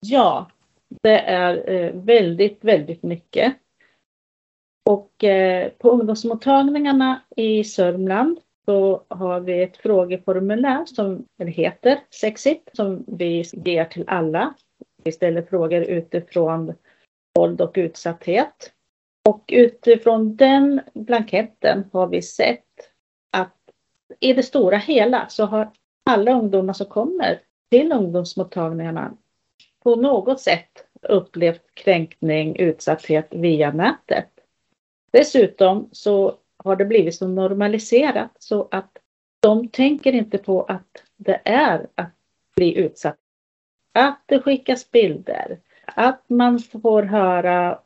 Ja, 0.00 0.50
det 1.02 1.18
är 1.18 1.70
eh, 1.70 1.92
väldigt, 1.92 2.64
väldigt 2.64 3.02
mycket. 3.02 3.54
Och 4.90 5.24
eh, 5.24 5.68
på 5.68 5.90
ungdomsmottagningarna 5.90 7.22
i 7.36 7.64
Sörmland 7.64 8.40
så 8.64 9.04
har 9.08 9.40
vi 9.40 9.62
ett 9.62 9.76
frågeformulär 9.76 10.84
som 10.84 11.26
heter 11.38 12.00
Sexit 12.10 12.70
som 12.72 13.04
vi 13.06 13.44
ger 13.52 13.84
till 13.84 14.04
alla. 14.06 14.54
Vi 15.04 15.12
ställer 15.12 15.42
frågor 15.42 15.82
utifrån 15.82 16.74
våld 17.34 17.60
och 17.60 17.72
utsatthet. 17.74 18.72
Och 19.28 19.44
utifrån 19.52 20.36
den 20.36 20.80
blanketten 20.94 21.84
har 21.92 22.06
vi 22.06 22.22
sett 22.22 22.64
i 24.20 24.32
det 24.32 24.42
stora 24.42 24.76
hela 24.76 25.28
så 25.28 25.44
har 25.44 25.70
alla 26.10 26.32
ungdomar 26.32 26.72
som 26.72 26.86
kommer 26.86 27.40
till 27.70 27.92
ungdomsmottagningarna 27.92 29.16
på 29.82 29.96
något 29.96 30.40
sätt 30.40 30.84
upplevt 31.02 31.74
kränkning, 31.74 32.56
utsatthet 32.56 33.28
via 33.30 33.72
nätet. 33.72 34.28
Dessutom 35.12 35.88
så 35.92 36.34
har 36.56 36.76
det 36.76 36.84
blivit 36.84 37.14
så 37.14 37.28
normaliserat 37.28 38.30
så 38.38 38.68
att 38.70 38.98
de 39.40 39.68
tänker 39.68 40.12
inte 40.12 40.38
på 40.38 40.62
att 40.62 41.02
det 41.16 41.40
är 41.44 41.86
att 41.94 42.14
bli 42.56 42.78
utsatt. 42.78 43.18
Att 43.92 44.22
det 44.26 44.40
skickas 44.40 44.90
bilder, 44.90 45.58
att 45.84 46.22
man 46.26 46.58
får 46.58 47.02
höra 47.02 47.78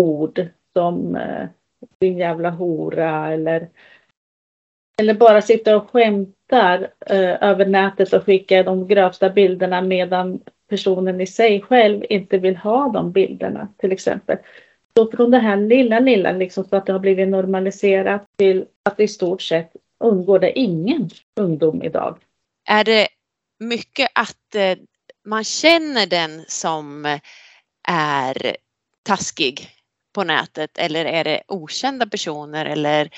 ord 0.00 0.46
som 0.72 1.16
eh, 1.16 1.48
din 1.98 2.18
jävla 2.18 2.50
hora 2.50 3.32
eller, 3.32 3.68
eller 4.96 5.14
bara 5.14 5.42
sitta 5.42 5.76
och 5.76 5.90
skämtar 5.90 6.90
eh, 7.06 7.42
över 7.42 7.66
nätet 7.66 8.12
och 8.12 8.24
skicka 8.24 8.62
de 8.62 8.88
grövsta 8.88 9.30
bilderna 9.30 9.80
medan 9.82 10.40
personen 10.68 11.20
i 11.20 11.26
sig 11.26 11.62
själv 11.62 12.04
inte 12.10 12.38
vill 12.38 12.56
ha 12.56 12.88
de 12.88 13.12
bilderna 13.12 13.68
till 13.78 13.92
exempel. 13.92 14.38
Så 14.96 15.10
från 15.10 15.30
det 15.30 15.38
här 15.38 15.56
lilla, 15.56 16.00
lilla, 16.00 16.32
liksom 16.32 16.64
så 16.64 16.76
att 16.76 16.86
det 16.86 16.92
har 16.92 17.00
blivit 17.00 17.28
normaliserat 17.28 18.26
till 18.36 18.64
att 18.82 19.00
i 19.00 19.08
stort 19.08 19.42
sett 19.42 19.72
undgår 20.04 20.38
det 20.38 20.58
ingen 20.58 21.10
ungdom 21.36 21.82
idag. 21.82 22.18
Är 22.68 22.84
det 22.84 23.08
mycket 23.58 24.08
att 24.14 24.54
eh, 24.54 24.78
man 25.24 25.44
känner 25.44 26.06
den 26.06 26.44
som 26.48 27.06
eh, 27.06 27.20
är 27.88 28.56
taskig 29.02 29.68
på 30.14 30.24
nätet 30.24 30.78
eller 30.78 31.04
är 31.04 31.24
det 31.24 31.42
okända 31.48 32.06
personer 32.06 32.66
eller 32.66 33.10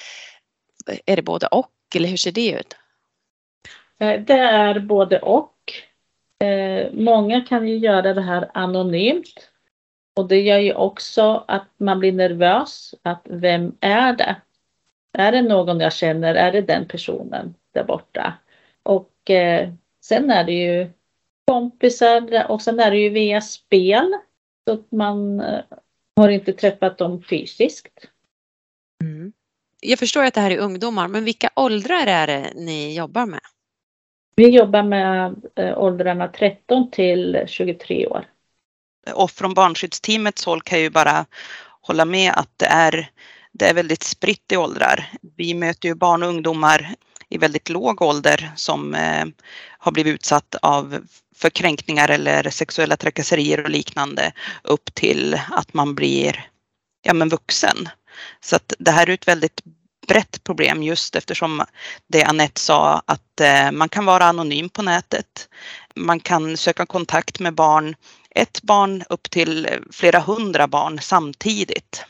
är 1.06 1.16
det 1.16 1.22
både 1.22 1.46
och 1.46 1.70
eller 1.96 2.08
hur 2.08 2.16
ser 2.16 2.32
det 2.32 2.50
ut? 2.50 2.76
Eh, 3.98 4.20
det 4.20 4.38
är 4.38 4.80
både 4.80 5.18
och. 5.18 5.54
Eh, 6.46 6.92
många 6.92 7.40
kan 7.40 7.68
ju 7.68 7.76
göra 7.76 8.14
det 8.14 8.22
här 8.22 8.50
anonymt. 8.54 9.50
Och 10.16 10.28
det 10.28 10.40
gör 10.40 10.58
ju 10.58 10.74
också 10.74 11.44
att 11.48 11.66
man 11.76 11.98
blir 11.98 12.12
nervös. 12.12 12.94
Att 13.02 13.22
vem 13.24 13.76
är 13.80 14.12
det? 14.12 14.36
Är 15.12 15.32
det 15.32 15.42
någon 15.42 15.80
jag 15.80 15.92
känner? 15.92 16.34
Är 16.34 16.52
det 16.52 16.60
den 16.60 16.88
personen 16.88 17.54
där 17.74 17.84
borta? 17.84 18.34
Och 18.82 19.30
eh, 19.30 19.68
sen 20.00 20.30
är 20.30 20.44
det 20.44 20.52
ju 20.52 20.90
kompisar 21.46 22.50
och 22.50 22.62
sen 22.62 22.80
är 22.80 22.90
det 22.90 22.98
ju 22.98 23.08
via 23.08 23.40
spel. 23.40 24.12
Så 24.64 24.74
att 24.74 24.92
man 24.92 25.40
eh, 25.40 25.60
har 26.16 26.28
inte 26.28 26.52
träffat 26.52 26.98
dem 26.98 27.22
fysiskt. 27.22 28.08
Jag 29.80 29.98
förstår 29.98 30.24
att 30.24 30.34
det 30.34 30.40
här 30.40 30.50
är 30.50 30.58
ungdomar, 30.58 31.08
men 31.08 31.24
vilka 31.24 31.50
åldrar 31.56 32.06
är 32.06 32.26
det 32.26 32.52
ni 32.54 32.96
jobbar 32.96 33.26
med? 33.26 33.40
Vi 34.36 34.48
jobbar 34.48 34.82
med 34.82 35.42
eh, 35.56 35.78
åldrarna 35.78 36.28
13 36.28 36.90
till 36.90 37.44
23 37.46 38.06
år. 38.06 38.24
Och 39.14 39.30
från 39.30 39.54
barnskyddsteamets 39.54 40.44
håll 40.44 40.62
kan 40.62 40.78
jag 40.78 40.82
ju 40.82 40.90
bara 40.90 41.26
hålla 41.80 42.04
med 42.04 42.32
att 42.36 42.52
det 42.56 42.66
är, 42.66 43.10
det 43.52 43.66
är 43.66 43.74
väldigt 43.74 44.02
spritt 44.02 44.52
i 44.52 44.56
åldrar. 44.56 45.10
Vi 45.36 45.54
möter 45.54 45.88
ju 45.88 45.94
barn 45.94 46.22
och 46.22 46.28
ungdomar 46.28 46.94
i 47.28 47.38
väldigt 47.38 47.68
låg 47.68 48.02
ålder 48.02 48.50
som 48.56 48.94
eh, 48.94 49.24
har 49.78 49.92
blivit 49.92 50.14
utsatt 50.14 50.54
av 50.62 51.06
för 51.34 51.50
kränkningar 51.50 52.08
eller 52.08 52.50
sexuella 52.50 52.96
trakasserier 52.96 53.62
och 53.62 53.70
liknande 53.70 54.32
upp 54.62 54.94
till 54.94 55.40
att 55.50 55.74
man 55.74 55.94
blir 55.94 56.50
ja, 57.02 57.14
men 57.14 57.28
vuxen. 57.28 57.88
Så 58.40 58.56
att 58.56 58.72
det 58.78 58.90
här 58.90 59.08
är 59.08 59.14
ett 59.14 59.28
väldigt 59.28 59.60
brett 60.08 60.44
problem 60.44 60.82
just 60.82 61.16
eftersom 61.16 61.62
det 62.06 62.24
Anette 62.24 62.60
sa 62.60 63.02
att 63.06 63.40
eh, 63.40 63.72
man 63.72 63.88
kan 63.88 64.06
vara 64.06 64.24
anonym 64.24 64.68
på 64.68 64.82
nätet. 64.82 65.48
Man 65.94 66.20
kan 66.20 66.56
söka 66.56 66.86
kontakt 66.86 67.40
med 67.40 67.54
barn, 67.54 67.94
ett 68.34 68.62
barn 68.62 69.02
upp 69.08 69.30
till 69.30 69.68
flera 69.92 70.18
hundra 70.18 70.66
barn 70.66 70.98
samtidigt. 71.00 72.04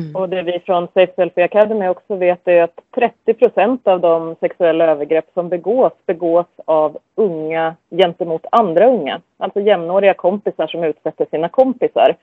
Mm. 0.00 0.16
Och 0.16 0.28
det 0.28 0.42
vi 0.42 0.60
från 0.66 0.88
Safe 0.94 1.12
Selfie 1.16 1.44
Academy 1.44 1.88
också 1.88 2.16
vet 2.16 2.48
är 2.48 2.62
att 2.62 2.80
30 2.94 3.34
procent 3.34 3.88
av 3.88 4.00
de 4.00 4.36
sexuella 4.40 4.84
övergrepp 4.84 5.26
som 5.34 5.48
begås, 5.48 5.92
begås 6.06 6.46
av 6.64 6.98
unga 7.14 7.76
gentemot 7.90 8.46
andra 8.52 8.86
unga. 8.86 9.20
Alltså 9.38 9.60
jämnåriga 9.60 10.14
kompisar 10.14 10.66
som 10.66 10.84
utsätter 10.84 11.26
sina 11.30 11.48
kompisar. 11.48 12.16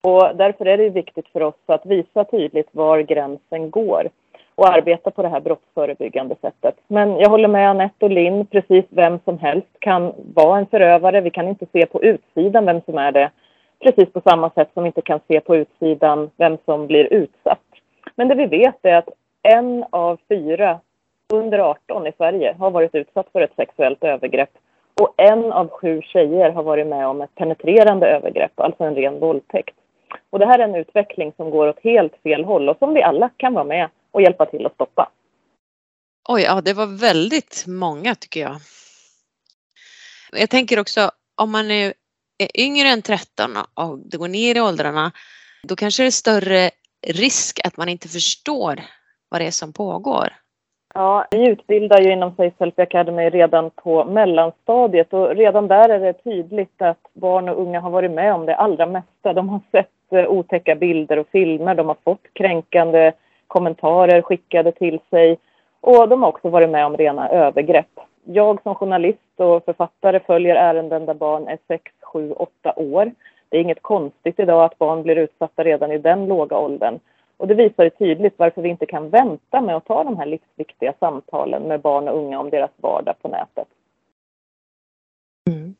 Och 0.00 0.36
därför 0.36 0.66
är 0.66 0.78
det 0.78 0.88
viktigt 0.88 1.28
för 1.28 1.42
oss 1.42 1.54
att 1.66 1.86
visa 1.86 2.24
tydligt 2.24 2.68
var 2.72 3.00
gränsen 3.00 3.70
går 3.70 4.08
och 4.54 4.68
arbeta 4.68 5.10
på 5.10 5.22
det 5.22 5.28
här 5.28 5.40
brottsförebyggande 5.40 6.36
sättet. 6.40 6.74
Men 6.86 7.18
jag 7.18 7.30
håller 7.30 7.48
med 7.48 7.70
Anette 7.70 8.04
och 8.04 8.10
Linn, 8.10 8.46
precis 8.46 8.84
vem 8.88 9.18
som 9.24 9.38
helst 9.38 9.68
kan 9.78 10.12
vara 10.34 10.58
en 10.58 10.66
förövare. 10.66 11.20
Vi 11.20 11.30
kan 11.30 11.48
inte 11.48 11.66
se 11.72 11.86
på 11.86 12.02
utsidan 12.02 12.66
vem 12.66 12.80
som 12.80 12.98
är 12.98 13.12
det 13.12 13.30
precis 13.80 14.12
på 14.12 14.20
samma 14.20 14.50
sätt 14.50 14.70
som 14.74 14.82
vi 14.82 14.86
inte 14.86 15.02
kan 15.02 15.20
se 15.28 15.40
på 15.40 15.56
utsidan 15.56 16.30
vem 16.36 16.58
som 16.64 16.86
blir 16.86 17.12
utsatt. 17.12 17.60
Men 18.16 18.28
det 18.28 18.34
vi 18.34 18.46
vet 18.46 18.78
är 18.82 18.94
att 18.94 19.08
en 19.42 19.84
av 19.90 20.18
fyra 20.28 20.80
under 21.32 21.58
18 21.58 22.06
i 22.06 22.12
Sverige 22.16 22.56
har 22.58 22.70
varit 22.70 22.94
utsatt 22.94 23.26
för 23.32 23.40
ett 23.40 23.56
sexuellt 23.56 24.04
övergrepp 24.04 24.50
och 25.00 25.14
en 25.16 25.52
av 25.52 25.68
sju 25.68 26.02
tjejer 26.02 26.50
har 26.50 26.62
varit 26.62 26.86
med 26.86 27.06
om 27.06 27.20
ett 27.20 27.34
penetrerande 27.34 28.06
övergrepp, 28.06 28.60
alltså 28.60 28.84
en 28.84 28.94
ren 28.94 29.20
våldtäkt. 29.20 29.74
Och 30.30 30.38
det 30.38 30.46
här 30.46 30.58
är 30.58 30.64
en 30.64 30.74
utveckling 30.74 31.32
som 31.36 31.50
går 31.50 31.68
åt 31.68 31.80
helt 31.82 32.22
fel 32.22 32.44
håll 32.44 32.68
och 32.68 32.78
som 32.78 32.94
vi 32.94 33.02
alla 33.02 33.30
kan 33.36 33.54
vara 33.54 33.64
med 33.64 33.90
och 34.10 34.22
hjälpa 34.22 34.46
till 34.46 34.66
att 34.66 34.74
stoppa. 34.74 35.10
Oj, 36.28 36.42
ja 36.42 36.60
det 36.60 36.72
var 36.72 36.86
väldigt 37.00 37.64
många 37.66 38.14
tycker 38.14 38.40
jag. 38.40 38.56
Jag 40.32 40.50
tänker 40.50 40.78
också 40.78 41.10
om 41.34 41.50
man 41.50 41.70
är 41.70 41.92
är 42.38 42.60
yngre 42.60 42.88
än 42.88 43.02
13 43.02 43.56
och 43.74 43.98
det 43.98 44.16
går 44.16 44.28
ner 44.28 44.54
i 44.54 44.60
åldrarna, 44.60 45.12
då 45.62 45.76
kanske 45.76 46.02
det 46.02 46.06
är 46.06 46.10
större 46.10 46.70
risk 47.06 47.60
att 47.64 47.76
man 47.76 47.88
inte 47.88 48.08
förstår 48.08 48.82
vad 49.28 49.40
det 49.40 49.46
är 49.46 49.50
som 49.50 49.72
pågår. 49.72 50.36
Ja, 50.94 51.26
vi 51.30 51.48
utbildar 51.48 52.00
ju 52.00 52.12
inom 52.12 52.30
Safe 52.30 52.56
Selfie 52.58 52.82
Academy 52.82 53.30
redan 53.30 53.70
på 53.70 54.04
mellanstadiet 54.04 55.12
och 55.12 55.36
redan 55.36 55.68
där 55.68 55.88
är 55.88 56.00
det 56.00 56.12
tydligt 56.12 56.82
att 56.82 56.98
barn 57.12 57.48
och 57.48 57.60
unga 57.62 57.80
har 57.80 57.90
varit 57.90 58.10
med 58.10 58.34
om 58.34 58.46
det 58.46 58.56
allra 58.56 58.86
mesta. 58.86 59.32
De 59.32 59.48
har 59.48 59.60
sett 59.72 60.12
eh, 60.12 60.28
otäcka 60.28 60.74
bilder 60.74 61.18
och 61.18 61.28
filmer, 61.32 61.74
de 61.74 61.88
har 61.88 61.96
fått 62.04 62.22
kränkande 62.32 63.12
kommentarer 63.46 64.22
skickade 64.22 64.72
till 64.72 65.00
sig 65.10 65.38
och 65.80 66.08
de 66.08 66.22
har 66.22 66.28
också 66.28 66.48
varit 66.48 66.70
med 66.70 66.86
om 66.86 66.96
rena 66.96 67.28
övergrepp. 67.28 68.00
Jag 68.24 68.62
som 68.62 68.74
journalist 68.74 69.18
och 69.36 69.64
författare 69.64 70.20
följer 70.20 70.56
ärenden 70.56 71.06
där 71.06 71.14
barn 71.14 71.48
är 71.48 71.58
6, 71.68 71.92
7, 72.02 72.32
8 72.32 72.72
år. 72.76 73.12
Det 73.48 73.56
är 73.56 73.60
inget 73.60 73.82
konstigt 73.82 74.40
idag 74.40 74.64
att 74.64 74.78
barn 74.78 75.02
blir 75.02 75.16
utsatta 75.16 75.64
redan 75.64 75.92
i 75.92 75.98
den 75.98 76.26
låga 76.26 76.58
åldern. 76.58 76.98
Och 77.38 77.48
det 77.48 77.54
visar 77.54 77.84
ju 77.84 77.90
tydligt 77.90 78.34
varför 78.36 78.62
vi 78.62 78.68
inte 78.68 78.86
kan 78.86 79.10
vänta 79.10 79.60
med 79.60 79.76
att 79.76 79.84
ta 79.84 80.04
de 80.04 80.18
här 80.18 80.26
livsviktiga 80.26 80.94
samtalen 81.00 81.62
med 81.62 81.80
barn 81.80 82.08
och 82.08 82.18
unga 82.18 82.40
om 82.40 82.50
deras 82.50 82.70
vardag 82.76 83.14
på 83.22 83.28
nätet. 83.28 83.68
Mm. 85.50 85.74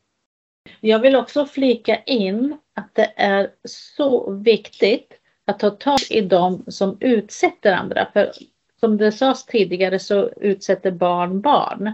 Jag 0.80 0.98
vill 0.98 1.16
också 1.16 1.46
flika 1.46 1.96
in 1.96 2.56
att 2.74 2.94
det 2.94 3.12
är 3.16 3.50
så 3.64 4.32
viktigt 4.32 5.20
att 5.44 5.58
ta 5.58 5.70
tag 5.70 5.98
i 6.10 6.20
de 6.20 6.64
som 6.66 6.96
utsätter 7.00 7.72
andra. 7.72 8.06
För 8.12 8.32
som 8.80 8.96
det 8.96 9.12
sades 9.12 9.46
tidigare 9.46 9.98
så 9.98 10.28
utsätter 10.28 10.90
barn 10.90 11.40
barn. 11.40 11.92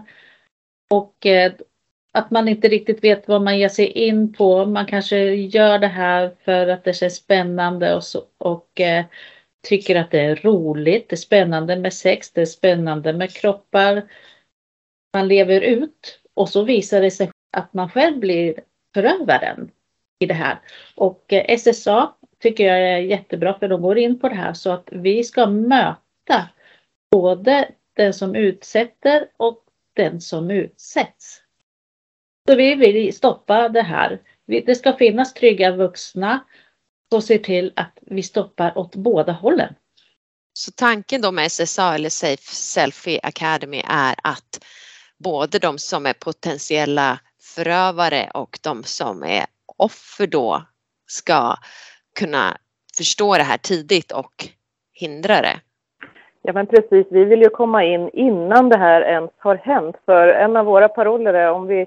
Och 0.90 1.26
eh, 1.26 1.52
att 2.12 2.30
man 2.30 2.48
inte 2.48 2.68
riktigt 2.68 3.04
vet 3.04 3.28
vad 3.28 3.42
man 3.42 3.58
ger 3.58 3.68
sig 3.68 3.86
in 3.86 4.32
på. 4.32 4.66
Man 4.66 4.86
kanske 4.86 5.18
gör 5.34 5.78
det 5.78 5.86
här 5.86 6.30
för 6.44 6.68
att 6.68 6.84
det 6.84 6.92
känns 6.92 7.16
spännande 7.16 7.94
och, 7.94 8.04
så, 8.04 8.22
och 8.38 8.80
eh, 8.80 9.04
tycker 9.64 9.96
att 9.96 10.10
det 10.10 10.20
är 10.20 10.36
roligt. 10.36 11.08
Det 11.08 11.14
är 11.14 11.16
spännande 11.16 11.76
med 11.76 11.92
sex, 11.92 12.30
det 12.30 12.40
är 12.40 12.46
spännande 12.46 13.12
med 13.12 13.32
kroppar. 13.32 14.02
Man 15.14 15.28
lever 15.28 15.60
ut 15.60 16.20
och 16.34 16.48
så 16.48 16.62
visar 16.62 17.00
det 17.00 17.10
sig 17.10 17.30
att 17.56 17.74
man 17.74 17.90
själv 17.90 18.18
blir 18.18 18.60
förövaren 18.94 19.70
i 20.18 20.26
det 20.26 20.34
här. 20.34 20.58
Och 20.94 21.32
eh, 21.32 21.58
SSA 21.58 22.14
tycker 22.38 22.64
jag 22.64 22.78
är 22.78 22.98
jättebra 22.98 23.58
för 23.58 23.68
de 23.68 23.82
går 23.82 23.98
in 23.98 24.18
på 24.18 24.28
det 24.28 24.34
här 24.34 24.52
så 24.52 24.70
att 24.70 24.88
vi 24.92 25.24
ska 25.24 25.46
möta 25.46 26.48
både 27.10 27.68
den 27.96 28.14
som 28.14 28.34
utsätter 28.34 29.28
och 29.36 29.64
den 29.96 30.20
som 30.20 30.50
utsätts. 30.50 31.42
Så 32.48 32.54
vi 32.56 32.74
vill 32.74 33.14
stoppa 33.14 33.68
det 33.68 33.82
här. 33.82 34.20
Det 34.46 34.74
ska 34.74 34.92
finnas 34.92 35.34
trygga 35.34 35.76
vuxna 35.76 36.44
som 37.12 37.22
ser 37.22 37.38
till 37.38 37.72
att 37.76 37.98
vi 38.00 38.22
stoppar 38.22 38.78
åt 38.78 38.96
båda 38.96 39.32
hållen. 39.32 39.74
Så 40.52 40.72
tanken 40.72 41.20
då 41.20 41.32
med 41.32 41.52
SSA 41.52 41.94
eller 41.94 42.08
Safe 42.08 42.54
Selfie 42.54 43.20
Academy 43.22 43.82
är 43.88 44.14
att 44.22 44.64
både 45.18 45.58
de 45.58 45.78
som 45.78 46.06
är 46.06 46.12
potentiella 46.12 47.20
förövare 47.54 48.30
och 48.34 48.58
de 48.62 48.82
som 48.84 49.22
är 49.22 49.44
offer 49.76 50.26
då 50.26 50.62
ska 51.06 51.56
kunna 52.18 52.56
förstå 52.96 53.36
det 53.36 53.42
här 53.42 53.58
tidigt 53.58 54.12
och 54.12 54.48
hindra 54.92 55.42
det. 55.42 55.60
Ja 56.42 56.52
men 56.52 56.66
precis, 56.66 57.06
vi 57.10 57.24
vill 57.24 57.42
ju 57.42 57.48
komma 57.48 57.84
in 57.84 58.08
innan 58.08 58.68
det 58.68 58.78
här 58.78 59.02
ens 59.02 59.30
har 59.38 59.56
hänt. 59.56 59.96
För 60.04 60.28
en 60.28 60.56
av 60.56 60.66
våra 60.66 60.88
paroller 60.88 61.34
är 61.34 61.50
om 61.50 61.66
vi 61.66 61.86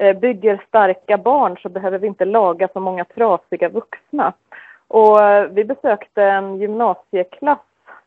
Eh, 0.00 0.16
bygger 0.16 0.62
starka 0.68 1.18
barn 1.18 1.56
så 1.62 1.68
behöver 1.68 1.98
vi 1.98 2.06
inte 2.06 2.24
laga 2.24 2.68
så 2.72 2.80
många 2.80 3.04
trasiga 3.04 3.68
vuxna. 3.68 4.32
Och 4.88 5.22
eh, 5.22 5.48
vi 5.50 5.64
besökte 5.64 6.22
en 6.22 6.58
gymnasieklass 6.58 7.58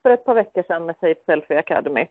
för 0.01 0.09
ett 0.09 0.25
par 0.25 0.33
veckor 0.33 0.63
sedan 0.67 0.85
med 0.85 0.95
Safe 1.01 1.21
Selfie 1.25 1.59
Academy. 1.59 2.07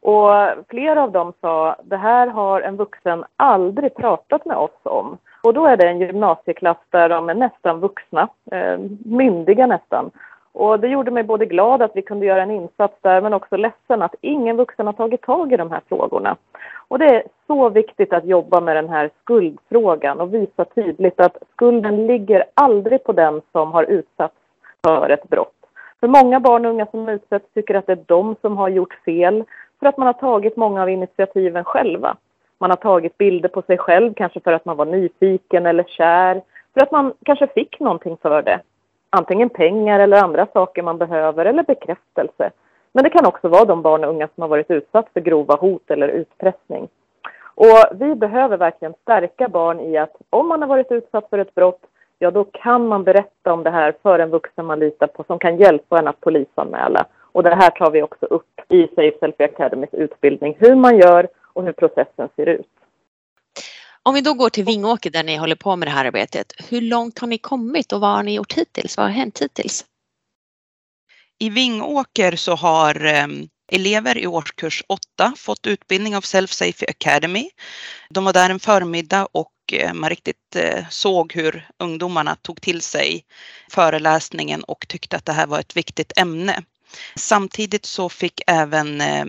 Och 0.00 0.36
eh, 0.36 0.54
flera 0.68 1.02
av 1.02 1.12
dem 1.12 1.32
sa, 1.40 1.76
det 1.82 1.96
här 1.96 2.26
har 2.26 2.60
en 2.60 2.76
vuxen 2.76 3.24
aldrig 3.36 3.94
pratat 3.94 4.44
med 4.44 4.56
oss 4.56 4.80
om. 4.82 5.18
Och 5.42 5.54
då 5.54 5.66
är 5.66 5.76
det 5.76 5.88
en 5.88 6.00
gymnasieklass 6.00 6.78
där 6.90 7.08
de 7.08 7.28
är 7.28 7.34
nästan 7.34 7.80
vuxna, 7.80 8.28
eh, 8.50 8.78
myndiga 9.04 9.66
nästan. 9.66 10.10
Och 10.54 10.80
det 10.80 10.88
gjorde 10.88 11.10
mig 11.10 11.22
både 11.22 11.46
glad 11.46 11.82
att 11.82 11.96
vi 11.96 12.02
kunde 12.02 12.26
göra 12.26 12.42
en 12.42 12.50
insats 12.50 12.94
där 13.00 13.20
men 13.20 13.34
också 13.34 13.56
ledsen 13.56 14.02
att 14.02 14.14
ingen 14.20 14.56
vuxen 14.56 14.86
har 14.86 14.92
tagit 14.92 15.22
tag 15.22 15.52
i 15.52 15.56
de 15.56 15.70
här 15.70 15.80
frågorna. 15.88 16.36
Och 16.88 16.98
det 16.98 17.06
är 17.06 17.22
så 17.46 17.68
viktigt 17.68 18.12
att 18.12 18.24
jobba 18.24 18.60
med 18.60 18.76
den 18.76 18.88
här 18.88 19.10
skuldfrågan 19.22 20.20
och 20.20 20.34
visa 20.34 20.64
tydligt 20.64 21.20
att 21.20 21.36
skulden 21.52 22.06
ligger 22.06 22.44
aldrig 22.54 23.04
på 23.04 23.12
den 23.12 23.40
som 23.52 23.72
har 23.72 23.84
utsatts 23.84 24.36
för 24.84 25.10
ett 25.10 25.28
brott. 25.28 25.54
För 26.00 26.08
många 26.08 26.40
barn 26.40 26.64
och 26.66 26.70
unga 26.70 26.86
som 26.86 27.08
utsätts 27.08 27.52
tycker 27.54 27.74
att 27.74 27.86
det 27.86 27.92
är 27.92 28.04
de 28.06 28.36
som 28.40 28.56
har 28.56 28.68
gjort 28.68 28.94
fel 29.04 29.44
för 29.80 29.86
att 29.86 29.96
man 29.96 30.06
har 30.06 30.12
tagit 30.12 30.56
många 30.56 30.82
av 30.82 30.88
initiativen 30.90 31.64
själva. 31.64 32.16
Man 32.58 32.70
har 32.70 32.76
tagit 32.76 33.18
bilder 33.18 33.48
på 33.48 33.62
sig 33.62 33.78
själv, 33.78 34.14
kanske 34.14 34.40
för 34.40 34.52
att 34.52 34.64
man 34.64 34.76
var 34.76 34.86
nyfiken 34.86 35.66
eller 35.66 35.84
kär, 35.84 36.42
för 36.74 36.82
att 36.82 36.90
man 36.90 37.12
kanske 37.24 37.46
fick 37.46 37.80
någonting 37.80 38.16
för 38.22 38.42
det 38.42 38.60
antingen 39.16 39.48
pengar 39.48 40.00
eller 40.00 40.22
andra 40.22 40.46
saker 40.52 40.82
man 40.82 40.98
behöver 40.98 41.44
eller 41.44 41.62
bekräftelse. 41.62 42.50
Men 42.92 43.04
det 43.04 43.10
kan 43.10 43.26
också 43.26 43.48
vara 43.48 43.64
de 43.64 43.82
barn 43.82 44.04
och 44.04 44.10
unga 44.10 44.28
som 44.34 44.42
har 44.42 44.48
varit 44.48 44.70
utsatt 44.70 45.06
för 45.12 45.20
grova 45.20 45.56
hot 45.56 45.90
eller 45.90 46.08
utpressning. 46.08 46.88
Och 47.54 47.84
vi 47.94 48.14
behöver 48.14 48.56
verkligen 48.56 48.94
stärka 49.02 49.48
barn 49.48 49.80
i 49.80 49.96
att 49.96 50.16
om 50.30 50.48
man 50.48 50.62
har 50.62 50.68
varit 50.68 50.92
utsatt 50.92 51.30
för 51.30 51.38
ett 51.38 51.54
brott, 51.54 51.80
ja 52.18 52.30
då 52.30 52.44
kan 52.44 52.88
man 52.88 53.04
berätta 53.04 53.52
om 53.52 53.62
det 53.62 53.70
här 53.70 53.94
för 54.02 54.18
en 54.18 54.30
vuxen 54.30 54.66
man 54.66 54.78
litar 54.78 55.06
på 55.06 55.24
som 55.24 55.38
kan 55.38 55.56
hjälpa 55.56 55.98
en 55.98 56.08
att 56.08 56.20
polisanmäla. 56.20 57.06
Och 57.32 57.42
det 57.42 57.54
här 57.54 57.70
tar 57.70 57.90
vi 57.90 58.02
också 58.02 58.26
upp 58.26 58.60
i 58.68 58.88
Safe 58.88 59.18
Selfie 59.20 59.46
Academys 59.46 59.94
utbildning, 59.94 60.56
hur 60.58 60.74
man 60.74 60.98
gör 60.98 61.28
och 61.52 61.64
hur 61.64 61.72
processen 61.72 62.28
ser 62.36 62.46
ut. 62.46 62.68
Om 64.04 64.14
vi 64.14 64.20
då 64.20 64.34
går 64.34 64.50
till 64.50 64.64
Vingåker 64.64 65.10
där 65.10 65.22
ni 65.22 65.36
håller 65.36 65.56
på 65.56 65.76
med 65.76 65.88
det 65.88 65.92
här 65.92 66.04
arbetet. 66.04 66.52
Hur 66.68 66.80
långt 66.80 67.18
har 67.18 67.28
ni 67.28 67.38
kommit 67.38 67.92
och 67.92 68.00
vad 68.00 68.10
har 68.10 68.22
ni 68.22 68.34
gjort 68.34 68.52
hittills? 68.52 68.96
Vad 68.96 69.06
har 69.06 69.12
hänt 69.12 69.42
hittills? 69.42 69.84
I 71.38 71.50
Vingåker 71.50 72.36
så 72.36 72.54
har 72.54 73.04
eh, 73.04 73.26
elever 73.72 74.18
i 74.18 74.26
årskurs 74.26 74.84
8 74.86 75.32
fått 75.36 75.66
utbildning 75.66 76.16
av 76.16 76.20
Self 76.20 76.52
Safe 76.52 76.86
Academy. 76.88 77.50
De 78.10 78.24
var 78.24 78.32
där 78.32 78.50
en 78.50 78.60
förmiddag 78.60 79.28
och 79.32 79.52
eh, 79.72 79.94
man 79.94 80.10
riktigt 80.10 80.56
eh, 80.56 80.84
såg 80.90 81.32
hur 81.32 81.68
ungdomarna 81.78 82.34
tog 82.34 82.60
till 82.60 82.80
sig 82.80 83.24
föreläsningen 83.70 84.64
och 84.64 84.88
tyckte 84.88 85.16
att 85.16 85.24
det 85.24 85.32
här 85.32 85.46
var 85.46 85.60
ett 85.60 85.76
viktigt 85.76 86.12
ämne. 86.16 86.62
Samtidigt 87.16 87.86
så 87.86 88.08
fick 88.08 88.40
även 88.46 89.00
eh, 89.00 89.24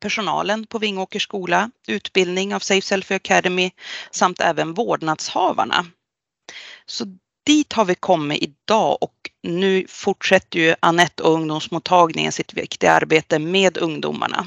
personalen 0.00 0.66
på 0.66 0.78
Vingåkers 0.78 1.22
skola 1.22 1.70
utbildning 1.88 2.54
av 2.54 2.58
Safe 2.58 2.86
Selfie 2.86 3.16
Academy 3.16 3.70
samt 4.10 4.40
även 4.40 4.74
vårdnadshavarna. 4.74 5.86
Så 6.86 7.04
dit 7.46 7.72
har 7.72 7.84
vi 7.84 7.94
kommit 7.94 8.42
idag 8.42 8.98
och 9.00 9.30
nu 9.42 9.84
fortsätter 9.88 10.58
ju 10.58 10.74
Annette 10.80 11.22
och 11.22 11.32
ungdomsmottagningen 11.32 12.32
sitt 12.32 12.54
viktiga 12.54 12.92
arbete 12.92 13.38
med 13.38 13.78
ungdomarna. 13.78 14.46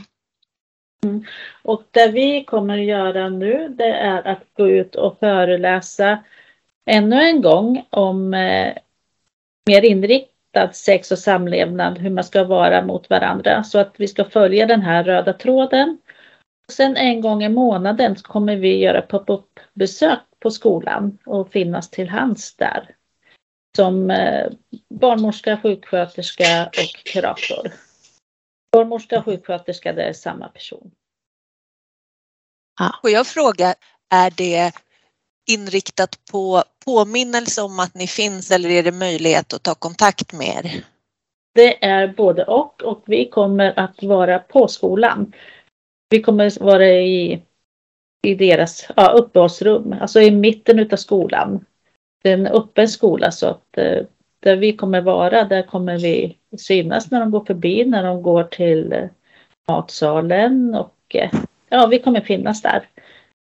Mm. 1.03 1.25
Och 1.63 1.83
det 1.91 2.07
vi 2.07 2.43
kommer 2.43 2.77
att 2.77 2.85
göra 2.85 3.29
nu 3.29 3.75
det 3.77 3.93
är 3.93 4.27
att 4.27 4.43
gå 4.53 4.69
ut 4.69 4.95
och 4.95 5.19
föreläsa 5.19 6.23
ännu 6.85 7.21
en 7.21 7.41
gång 7.41 7.85
om 7.89 8.33
eh, 8.33 8.73
mer 9.65 9.85
inriktad 10.59 10.73
sex 10.73 11.11
och 11.11 11.19
samlevnad, 11.19 11.97
hur 11.97 12.09
man 12.09 12.23
ska 12.23 12.43
vara 12.43 12.85
mot 12.85 13.09
varandra 13.09 13.63
så 13.63 13.79
att 13.79 13.95
vi 13.97 14.07
ska 14.07 14.25
följa 14.25 14.65
den 14.65 14.81
här 14.81 15.03
röda 15.03 15.33
tråden. 15.33 15.97
Sen 16.71 16.97
en 16.97 17.21
gång 17.21 17.43
i 17.43 17.49
månaden 17.49 18.15
kommer 18.15 18.55
vi 18.55 18.77
göra 18.77 19.01
pop-up 19.01 19.59
besök 19.73 20.19
på 20.39 20.51
skolan 20.51 21.17
och 21.25 21.51
finnas 21.51 21.89
till 21.89 22.09
hands 22.09 22.55
där 22.55 22.95
som 23.75 24.11
eh, 24.11 24.47
barnmorska, 24.89 25.59
sjuksköterska 25.63 26.65
och 26.67 27.03
kurator. 27.13 27.71
Barnmorska 28.71 29.17
och 29.17 29.25
sjuksköterska, 29.25 29.93
det 29.93 30.03
är 30.03 30.13
samma 30.13 30.47
person. 30.47 30.91
Får 33.01 33.09
jag 33.09 33.27
fråga, 33.27 33.75
är 34.09 34.31
det 34.37 34.71
inriktat 35.47 36.19
på 36.31 36.63
påminnelse 36.85 37.61
om 37.61 37.79
att 37.79 37.95
ni 37.95 38.07
finns 38.07 38.51
eller 38.51 38.69
är 38.69 38.83
det 38.83 38.91
möjlighet 38.91 39.53
att 39.53 39.63
ta 39.63 39.75
kontakt 39.75 40.33
med 40.33 40.47
er? 40.47 40.83
Det 41.55 41.85
är 41.85 42.07
både 42.07 42.43
och 42.43 42.83
och 42.83 43.03
vi 43.05 43.29
kommer 43.29 43.79
att 43.79 44.03
vara 44.03 44.39
på 44.39 44.67
skolan. 44.67 45.33
Vi 46.09 46.21
kommer 46.21 46.63
vara 46.63 46.87
i, 46.89 47.41
i 48.27 48.35
deras 48.35 48.87
ja, 48.95 49.07
uppehållsrum, 49.09 49.95
alltså 50.01 50.21
i 50.21 50.31
mitten 50.31 50.79
utav 50.79 50.97
skolan 50.97 51.65
det 52.21 52.29
är 52.29 52.33
en 52.33 52.47
öppen 52.47 52.89
skola 52.89 53.31
så 53.31 53.47
att 53.47 53.77
eh, 53.77 54.05
där 54.39 54.55
vi 54.55 54.77
kommer 54.77 55.01
vara, 55.01 55.43
där 55.43 55.63
kommer 55.63 55.97
vi 55.97 56.37
synas 56.57 57.11
när 57.11 57.19
de 57.19 57.31
går 57.31 57.45
förbi, 57.45 57.85
när 57.85 58.03
de 58.03 58.21
går 58.21 58.43
till 58.43 58.93
eh, 58.93 59.09
matsalen 59.67 60.75
och 60.75 61.15
eh, 61.15 61.31
ja, 61.69 61.87
vi 61.87 61.99
kommer 61.99 62.21
finnas 62.21 62.61
där. 62.61 62.87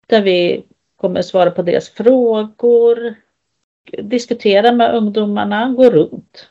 Där 0.08 0.22
vi 0.22 0.64
kommer 1.04 1.22
svara 1.22 1.52
på 1.52 1.62
deras 1.62 1.90
frågor, 1.90 3.16
diskutera 4.04 4.72
med 4.72 4.96
ungdomarna, 4.96 5.70
gå 5.70 5.90
runt. 5.90 6.50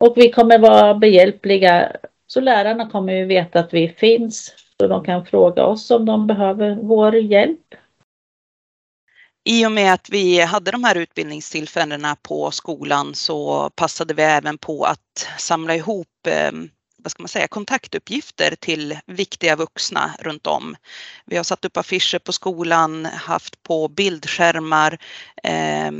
Och 0.00 0.12
vi 0.16 0.32
kommer 0.32 0.58
vara 0.58 0.94
behjälpliga, 0.94 1.96
så 2.26 2.40
lärarna 2.40 2.90
kommer 2.90 3.12
ju 3.12 3.24
veta 3.24 3.60
att 3.60 3.74
vi 3.74 3.88
finns, 3.88 4.54
så 4.80 4.88
de 4.88 5.04
kan 5.04 5.26
fråga 5.26 5.64
oss 5.64 5.90
om 5.90 6.06
de 6.06 6.26
behöver 6.26 6.74
vår 6.74 7.14
hjälp 7.16 7.74
i 9.44 9.66
och 9.66 9.72
med 9.72 9.92
att 9.92 10.10
vi 10.10 10.40
hade 10.40 10.70
de 10.70 10.84
här 10.84 10.96
utbildningstillfällena 10.96 12.16
på 12.22 12.50
skolan 12.50 13.14
så 13.14 13.70
passade 13.70 14.14
vi 14.14 14.22
även 14.22 14.58
på 14.58 14.84
att 14.84 15.28
samla 15.38 15.74
ihop 15.74 16.26
eh, 16.26 16.52
vad 17.02 17.10
ska 17.10 17.22
man 17.22 17.28
säga, 17.28 17.48
kontaktuppgifter 17.48 18.56
till 18.56 18.98
viktiga 19.06 19.56
vuxna 19.56 20.14
runt 20.18 20.46
om. 20.46 20.76
Vi 21.26 21.36
har 21.36 21.44
satt 21.44 21.64
upp 21.64 21.76
affischer 21.76 22.18
på 22.18 22.32
skolan, 22.32 23.04
haft 23.04 23.62
på 23.62 23.88
bildskärmar, 23.88 24.98
eh, 25.42 25.90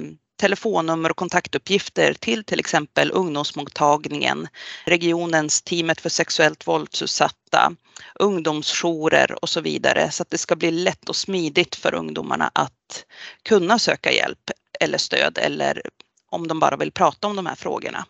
telefonnummer 0.40 1.10
och 1.10 1.16
kontaktuppgifter 1.16 2.14
till 2.14 2.44
till 2.44 2.60
exempel 2.60 3.10
ungdomsmottagningen, 3.14 4.48
regionens 4.84 5.62
teamet 5.62 6.00
för 6.00 6.08
sexuellt 6.08 6.66
våldsutsatta, 6.66 7.72
ungdomsjourer 8.14 9.44
och 9.44 9.48
så 9.48 9.60
vidare 9.60 10.10
så 10.10 10.22
att 10.22 10.30
det 10.30 10.38
ska 10.38 10.56
bli 10.56 10.70
lätt 10.70 11.08
och 11.08 11.16
smidigt 11.16 11.76
för 11.76 11.94
ungdomarna 11.94 12.50
att 12.54 13.04
kunna 13.42 13.78
söka 13.78 14.12
hjälp 14.12 14.50
eller 14.80 14.98
stöd 14.98 15.38
eller 15.38 15.82
om 16.30 16.48
de 16.48 16.60
bara 16.60 16.76
vill 16.76 16.92
prata 16.92 17.26
om 17.26 17.36
de 17.36 17.46
här 17.46 17.54
frågorna. 17.54 18.06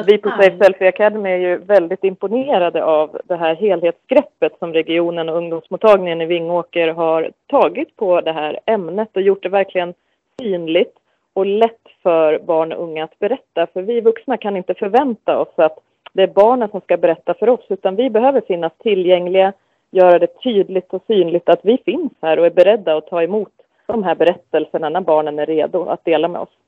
Vi 0.00 0.18
på 0.18 0.30
Safe 0.30 0.58
Selfie 0.58 0.88
Academy 0.88 1.30
är 1.30 1.36
ju 1.36 1.56
väldigt 1.56 2.04
imponerade 2.04 2.84
av 2.84 3.20
det 3.24 3.36
här 3.36 3.54
helhetsgreppet 3.54 4.52
som 4.58 4.72
regionen 4.72 5.28
och 5.28 5.36
ungdomsmottagningen 5.36 6.20
i 6.20 6.26
Vingåker 6.26 6.88
har 6.88 7.30
tagit 7.46 7.96
på 7.96 8.20
det 8.20 8.32
här 8.32 8.60
ämnet 8.66 9.08
och 9.16 9.22
gjort 9.22 9.42
det 9.42 9.48
verkligen 9.48 9.94
synligt 10.40 10.94
och 11.32 11.46
lätt 11.46 11.88
för 12.02 12.38
barn 12.38 12.72
och 12.72 12.82
unga 12.82 13.04
att 13.04 13.18
berätta. 13.18 13.66
För 13.66 13.82
vi 13.82 14.00
vuxna 14.00 14.36
kan 14.36 14.56
inte 14.56 14.74
förvänta 14.74 15.38
oss 15.38 15.52
att 15.56 15.78
det 16.12 16.22
är 16.22 16.26
barnen 16.26 16.68
som 16.68 16.80
ska 16.80 16.96
berätta 16.96 17.34
för 17.34 17.48
oss 17.48 17.66
utan 17.68 17.96
vi 17.96 18.10
behöver 18.10 18.40
finnas 18.40 18.72
tillgängliga, 18.78 19.52
göra 19.90 20.18
det 20.18 20.42
tydligt 20.42 20.94
och 20.94 21.02
synligt 21.06 21.48
att 21.48 21.60
vi 21.62 21.78
finns 21.84 22.12
här 22.22 22.38
och 22.38 22.46
är 22.46 22.50
beredda 22.50 22.96
att 22.96 23.06
ta 23.06 23.22
emot 23.22 23.52
de 23.86 24.02
här 24.02 24.14
berättelserna 24.14 24.88
när 24.88 25.00
barnen 25.00 25.38
är 25.38 25.46
redo 25.46 25.84
att 25.84 26.04
dela 26.04 26.28
med 26.28 26.40
oss. 26.40 26.61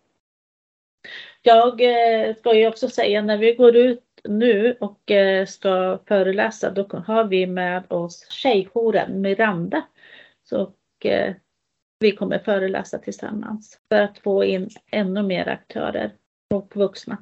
Jag 1.43 1.81
eh, 1.81 2.35
ska 2.37 2.55
ju 2.55 2.67
också 2.67 2.88
säga 2.88 3.23
när 3.23 3.38
vi 3.38 3.55
går 3.55 3.77
ut 3.77 4.05
nu 4.25 4.77
och 4.81 5.11
eh, 5.11 5.47
ska 5.47 5.99
föreläsa 6.09 6.71
då 6.71 7.03
har 7.07 7.25
vi 7.25 7.47
med 7.47 7.93
oss 7.93 8.27
tjejjouren 8.31 9.21
Miranda. 9.21 9.83
Så, 10.45 10.73
eh, 11.05 11.35
vi 11.99 12.12
kommer 12.12 12.38
föreläsa 12.38 12.99
tillsammans 12.99 13.79
för 13.88 14.01
att 14.01 14.19
få 14.19 14.45
in 14.45 14.71
ännu 14.90 15.23
mer 15.23 15.49
aktörer 15.49 16.12
och 16.55 16.77
vuxna. 16.77 17.19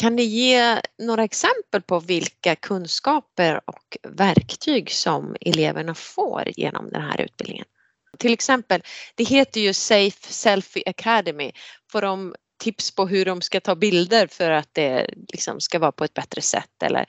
Kan 0.00 0.16
ni 0.16 0.22
ge 0.22 0.80
några 0.98 1.24
exempel 1.24 1.82
på 1.82 2.00
vilka 2.00 2.56
kunskaper 2.56 3.60
och 3.64 3.98
verktyg 4.08 4.90
som 4.90 5.36
eleverna 5.40 5.94
får 5.94 6.42
genom 6.56 6.90
den 6.90 7.02
här 7.02 7.20
utbildningen? 7.20 7.66
Till 8.18 8.32
exempel, 8.32 8.82
det 9.14 9.24
heter 9.24 9.60
ju 9.60 9.72
Safe 9.72 10.32
Selfie 10.32 10.82
Academy. 10.86 11.52
Får 11.92 12.02
de 12.02 12.34
tips 12.60 12.96
på 12.96 13.06
hur 13.06 13.24
de 13.24 13.40
ska 13.40 13.60
ta 13.60 13.74
bilder 13.74 14.26
för 14.26 14.50
att 14.50 14.68
det 14.72 15.06
liksom 15.32 15.60
ska 15.60 15.78
vara 15.78 15.92
på 15.92 16.04
ett 16.04 16.14
bättre 16.14 16.40
sätt 16.40 16.82
eller? 16.84 17.04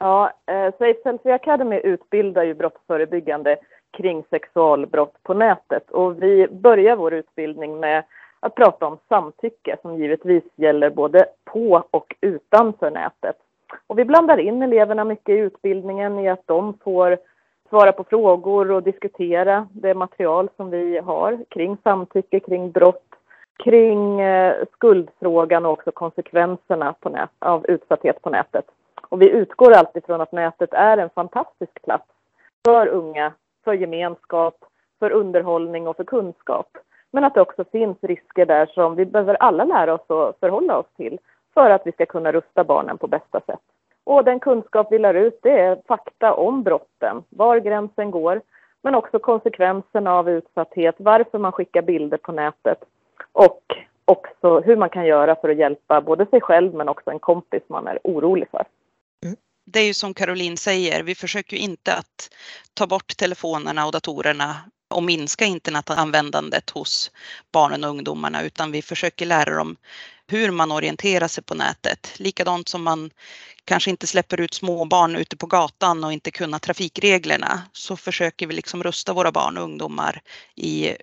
Ja, 0.00 0.32
eh, 0.46 0.72
Safe 0.78 1.00
Selfie 1.02 1.34
Academy 1.34 1.76
utbildar 1.76 2.44
ju 2.44 2.54
brottsförebyggande 2.54 3.56
kring 3.96 4.24
sexualbrott 4.30 5.22
på 5.22 5.34
nätet 5.34 5.90
och 5.90 6.22
vi 6.22 6.48
börjar 6.48 6.96
vår 6.96 7.14
utbildning 7.14 7.80
med 7.80 8.04
att 8.40 8.54
prata 8.54 8.86
om 8.86 8.98
samtycke 9.08 9.76
som 9.82 9.98
givetvis 9.98 10.44
gäller 10.56 10.90
både 10.90 11.26
på 11.44 11.84
och 11.90 12.14
utanför 12.20 12.90
nätet. 12.90 13.36
Och 13.86 13.98
vi 13.98 14.04
blandar 14.04 14.38
in 14.38 14.62
eleverna 14.62 15.04
mycket 15.04 15.32
i 15.32 15.38
utbildningen 15.38 16.18
i 16.18 16.28
att 16.28 16.46
de 16.46 16.78
får 16.84 17.18
svara 17.68 17.92
på 17.92 18.04
frågor 18.04 18.70
och 18.70 18.82
diskutera 18.82 19.68
det 19.72 19.94
material 19.94 20.48
som 20.56 20.70
vi 20.70 20.98
har 20.98 21.44
kring 21.48 21.76
samtycke, 21.82 22.40
kring 22.40 22.70
brott, 22.70 23.04
kring 23.64 24.20
eh, 24.20 24.56
skuldfrågan 24.72 25.66
och 25.66 25.72
också 25.72 25.92
konsekvenserna 25.92 26.94
på 27.00 27.08
nät, 27.08 27.30
av 27.38 27.66
utsatthet 27.66 28.22
på 28.22 28.30
nätet. 28.30 28.64
Och 29.08 29.22
vi 29.22 29.30
utgår 29.30 29.72
alltid 29.72 30.04
från 30.04 30.20
att 30.20 30.32
nätet 30.32 30.72
är 30.72 30.98
en 30.98 31.10
fantastisk 31.10 31.82
plats 31.82 32.08
för 32.64 32.86
unga, 32.86 33.32
för 33.64 33.72
gemenskap, 33.72 34.54
för 34.98 35.10
underhållning 35.10 35.88
och 35.88 35.96
för 35.96 36.04
kunskap. 36.04 36.66
Men 37.10 37.24
att 37.24 37.34
det 37.34 37.40
också 37.40 37.64
finns 37.64 37.96
risker 38.02 38.46
där 38.46 38.66
som 38.66 38.94
vi 38.94 39.04
behöver 39.04 39.34
alla 39.34 39.64
lära 39.64 39.94
oss 39.94 40.10
att 40.10 40.40
förhålla 40.40 40.78
oss 40.78 40.86
till 40.96 41.18
för 41.54 41.70
att 41.70 41.86
vi 41.86 41.92
ska 41.92 42.06
kunna 42.06 42.32
rusta 42.32 42.64
barnen 42.64 42.98
på 42.98 43.06
bästa 43.06 43.40
sätt. 43.40 43.60
Och 44.04 44.24
den 44.24 44.40
kunskap 44.40 44.86
vi 44.90 44.98
lär 44.98 45.14
ut 45.14 45.38
det 45.42 45.60
är 45.60 45.78
fakta 45.88 46.34
om 46.34 46.62
brotten, 46.62 47.22
var 47.28 47.58
gränsen 47.58 48.10
går, 48.10 48.40
men 48.82 48.94
också 48.94 49.18
konsekvenserna 49.18 50.14
av 50.14 50.30
utsatthet, 50.30 50.94
varför 50.98 51.38
man 51.38 51.52
skickar 51.52 51.82
bilder 51.82 52.16
på 52.16 52.32
nätet 52.32 52.84
och 53.32 53.62
också 54.04 54.60
hur 54.60 54.76
man 54.76 54.90
kan 54.90 55.06
göra 55.06 55.36
för 55.36 55.48
att 55.48 55.58
hjälpa 55.58 56.00
både 56.00 56.26
sig 56.26 56.40
själv 56.40 56.74
men 56.74 56.88
också 56.88 57.10
en 57.10 57.18
kompis 57.18 57.62
man 57.68 57.86
är 57.86 57.98
orolig 58.04 58.48
för. 58.50 58.64
Mm. 59.24 59.36
det 59.64 59.80
är 59.80 59.86
ju 59.86 59.94
som 59.94 60.14
Caroline 60.14 60.56
säger, 60.56 61.02
vi 61.02 61.14
försöker 61.14 61.56
ju 61.56 61.62
inte 61.62 61.94
att 61.94 62.30
ta 62.74 62.86
bort 62.86 63.16
telefonerna 63.16 63.86
och 63.86 63.92
datorerna 63.92 64.56
och 64.94 65.02
minska 65.02 65.44
internetanvändandet 65.44 66.70
hos 66.70 67.10
barnen 67.52 67.84
och 67.84 67.90
ungdomarna 67.90 68.42
utan 68.42 68.72
vi 68.72 68.82
försöker 68.82 69.26
lära 69.26 69.54
dem 69.54 69.76
hur 70.26 70.50
man 70.50 70.72
orienterar 70.72 71.28
sig 71.28 71.44
på 71.44 71.54
nätet. 71.54 72.14
Likadant 72.18 72.68
som 72.68 72.82
man 72.82 73.10
kanske 73.64 73.90
inte 73.90 74.06
släpper 74.06 74.40
ut 74.40 74.54
småbarn 74.54 75.16
ute 75.16 75.36
på 75.36 75.46
gatan 75.46 76.04
och 76.04 76.12
inte 76.12 76.30
kunna 76.30 76.58
trafikreglerna 76.58 77.62
så 77.72 77.96
försöker 77.96 78.46
vi 78.46 78.54
liksom 78.54 78.82
rusta 78.82 79.12
våra 79.12 79.32
barn 79.32 79.58
och 79.58 79.64
ungdomar 79.64 80.20
i 80.54 80.96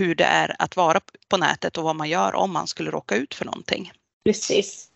hur 0.00 0.14
det 0.14 0.24
är 0.24 0.56
att 0.58 0.76
vara 0.76 1.00
på 1.28 1.36
nätet 1.36 1.78
och 1.78 1.84
vad 1.84 1.96
man 1.96 2.08
gör 2.08 2.34
om 2.34 2.52
man 2.52 2.66
skulle 2.66 2.90
råka 2.90 3.16
ut 3.16 3.34
för 3.34 3.44
någonting. 3.44 3.92
Precis. 4.24 4.90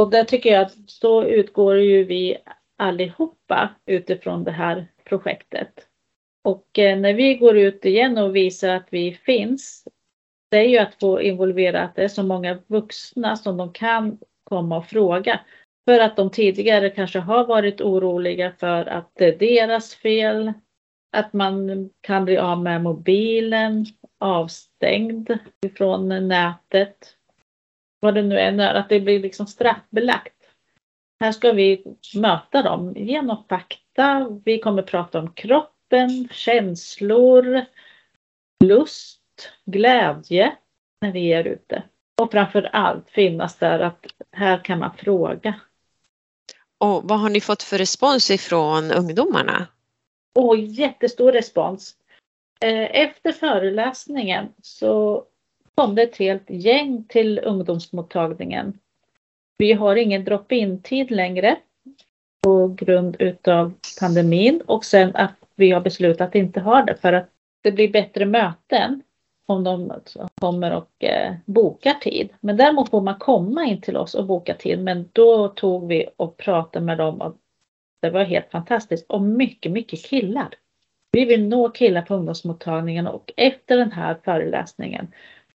Och 0.00 0.10
där 0.10 0.24
tycker 0.24 0.52
jag 0.52 0.62
att 0.62 0.74
så 0.86 1.24
utgår 1.24 1.78
ju 1.78 2.04
vi 2.04 2.36
allihopa 2.76 3.70
utifrån 3.86 4.44
det 4.44 4.50
här 4.50 4.86
projektet. 5.04 5.86
Och 6.44 6.78
eh, 6.78 6.98
när 6.98 7.14
vi 7.14 7.34
går 7.34 7.56
ut 7.56 7.84
igen 7.84 8.18
och 8.18 8.36
visar 8.36 8.68
att 8.68 8.86
vi 8.90 9.14
finns, 9.14 9.84
det 10.50 10.56
är 10.56 10.68
ju 10.68 10.78
att 10.78 10.94
få 10.94 11.20
involvera 11.20 11.82
att 11.82 11.96
det 11.96 12.04
är 12.04 12.08
så 12.08 12.22
många 12.22 12.58
vuxna 12.66 13.36
som 13.36 13.56
de 13.56 13.72
kan 13.72 14.18
komma 14.44 14.76
och 14.76 14.86
fråga. 14.86 15.40
För 15.84 16.00
att 16.00 16.16
de 16.16 16.30
tidigare 16.30 16.90
kanske 16.90 17.18
har 17.18 17.46
varit 17.46 17.80
oroliga 17.80 18.52
för 18.58 18.86
att 18.86 19.10
det 19.14 19.24
är 19.24 19.38
deras 19.38 19.94
fel, 19.94 20.52
att 21.12 21.32
man 21.32 21.90
kan 22.00 22.24
bli 22.24 22.36
av 22.36 22.62
med 22.62 22.82
mobilen, 22.82 23.86
avstängd 24.18 25.38
ifrån 25.66 26.28
nätet. 26.28 27.14
Vad 28.00 28.14
det 28.14 28.22
nu 28.22 28.38
är, 28.38 28.74
att 28.74 28.88
det 28.88 29.00
blir 29.00 29.20
liksom 29.20 29.46
straffbelagt. 29.46 30.34
Här 31.20 31.32
ska 31.32 31.52
vi 31.52 31.84
möta 32.14 32.62
dem 32.62 32.94
genom 32.96 33.44
fakta. 33.48 34.38
Vi 34.44 34.58
kommer 34.58 34.82
prata 34.82 35.18
om 35.18 35.32
kroppen, 35.32 36.28
känslor, 36.32 37.64
lust, 38.64 39.52
glädje 39.64 40.56
när 41.00 41.12
vi 41.12 41.32
är 41.32 41.44
ute. 41.44 41.82
Och 42.22 42.30
framför 42.30 42.62
allt 42.62 43.10
finnas 43.10 43.56
där 43.56 43.80
att 43.80 44.06
här 44.32 44.64
kan 44.64 44.78
man 44.78 44.96
fråga. 44.96 45.54
Och 46.78 47.04
vad 47.04 47.20
har 47.20 47.30
ni 47.30 47.40
fått 47.40 47.62
för 47.62 47.78
respons 47.78 48.30
ifrån 48.30 48.90
ungdomarna? 48.90 49.66
Och 50.38 50.58
jättestor 50.58 51.32
respons. 51.32 51.94
Eh, 52.60 53.00
efter 53.00 53.32
föreläsningen 53.32 54.48
så 54.62 55.24
kom 55.74 55.94
det 55.94 56.02
ett 56.02 56.16
helt 56.16 56.50
gäng 56.50 57.04
till 57.08 57.40
ungdomsmottagningen. 57.44 58.78
Vi 59.58 59.72
har 59.72 59.96
ingen 59.96 60.24
drop-in 60.24 60.82
tid 60.82 61.10
längre 61.10 61.56
på 62.42 62.68
grund 62.68 63.16
utav 63.18 63.72
pandemin 64.00 64.62
och 64.66 64.84
sen 64.84 65.16
att 65.16 65.34
vi 65.54 65.70
har 65.70 65.80
beslutat 65.80 66.28
att 66.28 66.34
inte 66.34 66.60
ha 66.60 66.82
det 66.82 66.94
för 66.94 67.12
att 67.12 67.28
det 67.62 67.72
blir 67.72 67.92
bättre 67.92 68.26
möten 68.26 69.02
om 69.46 69.64
de 69.64 69.90
alltså 69.90 70.28
kommer 70.40 70.76
och 70.76 71.04
eh, 71.04 71.34
bokar 71.44 71.94
tid. 71.94 72.28
Men 72.40 72.56
däremot 72.56 72.90
får 72.90 73.00
man 73.00 73.18
komma 73.18 73.64
in 73.64 73.80
till 73.80 73.96
oss 73.96 74.14
och 74.14 74.26
boka 74.26 74.54
tid. 74.54 74.82
Men 74.82 75.08
då 75.12 75.48
tog 75.48 75.88
vi 75.88 76.06
och 76.16 76.36
pratade 76.36 76.84
med 76.84 76.98
dem 76.98 77.20
och 77.20 77.36
det 78.00 78.10
var 78.10 78.24
helt 78.24 78.50
fantastiskt 78.50 79.06
och 79.08 79.22
mycket, 79.22 79.72
mycket 79.72 80.04
killar. 80.04 80.54
Vi 81.10 81.24
vill 81.24 81.48
nå 81.48 81.68
killar 81.68 82.02
på 82.02 82.14
ungdomsmottagningen 82.14 83.06
och 83.06 83.32
efter 83.36 83.76
den 83.76 83.92
här 83.92 84.20
föreläsningen 84.24 85.08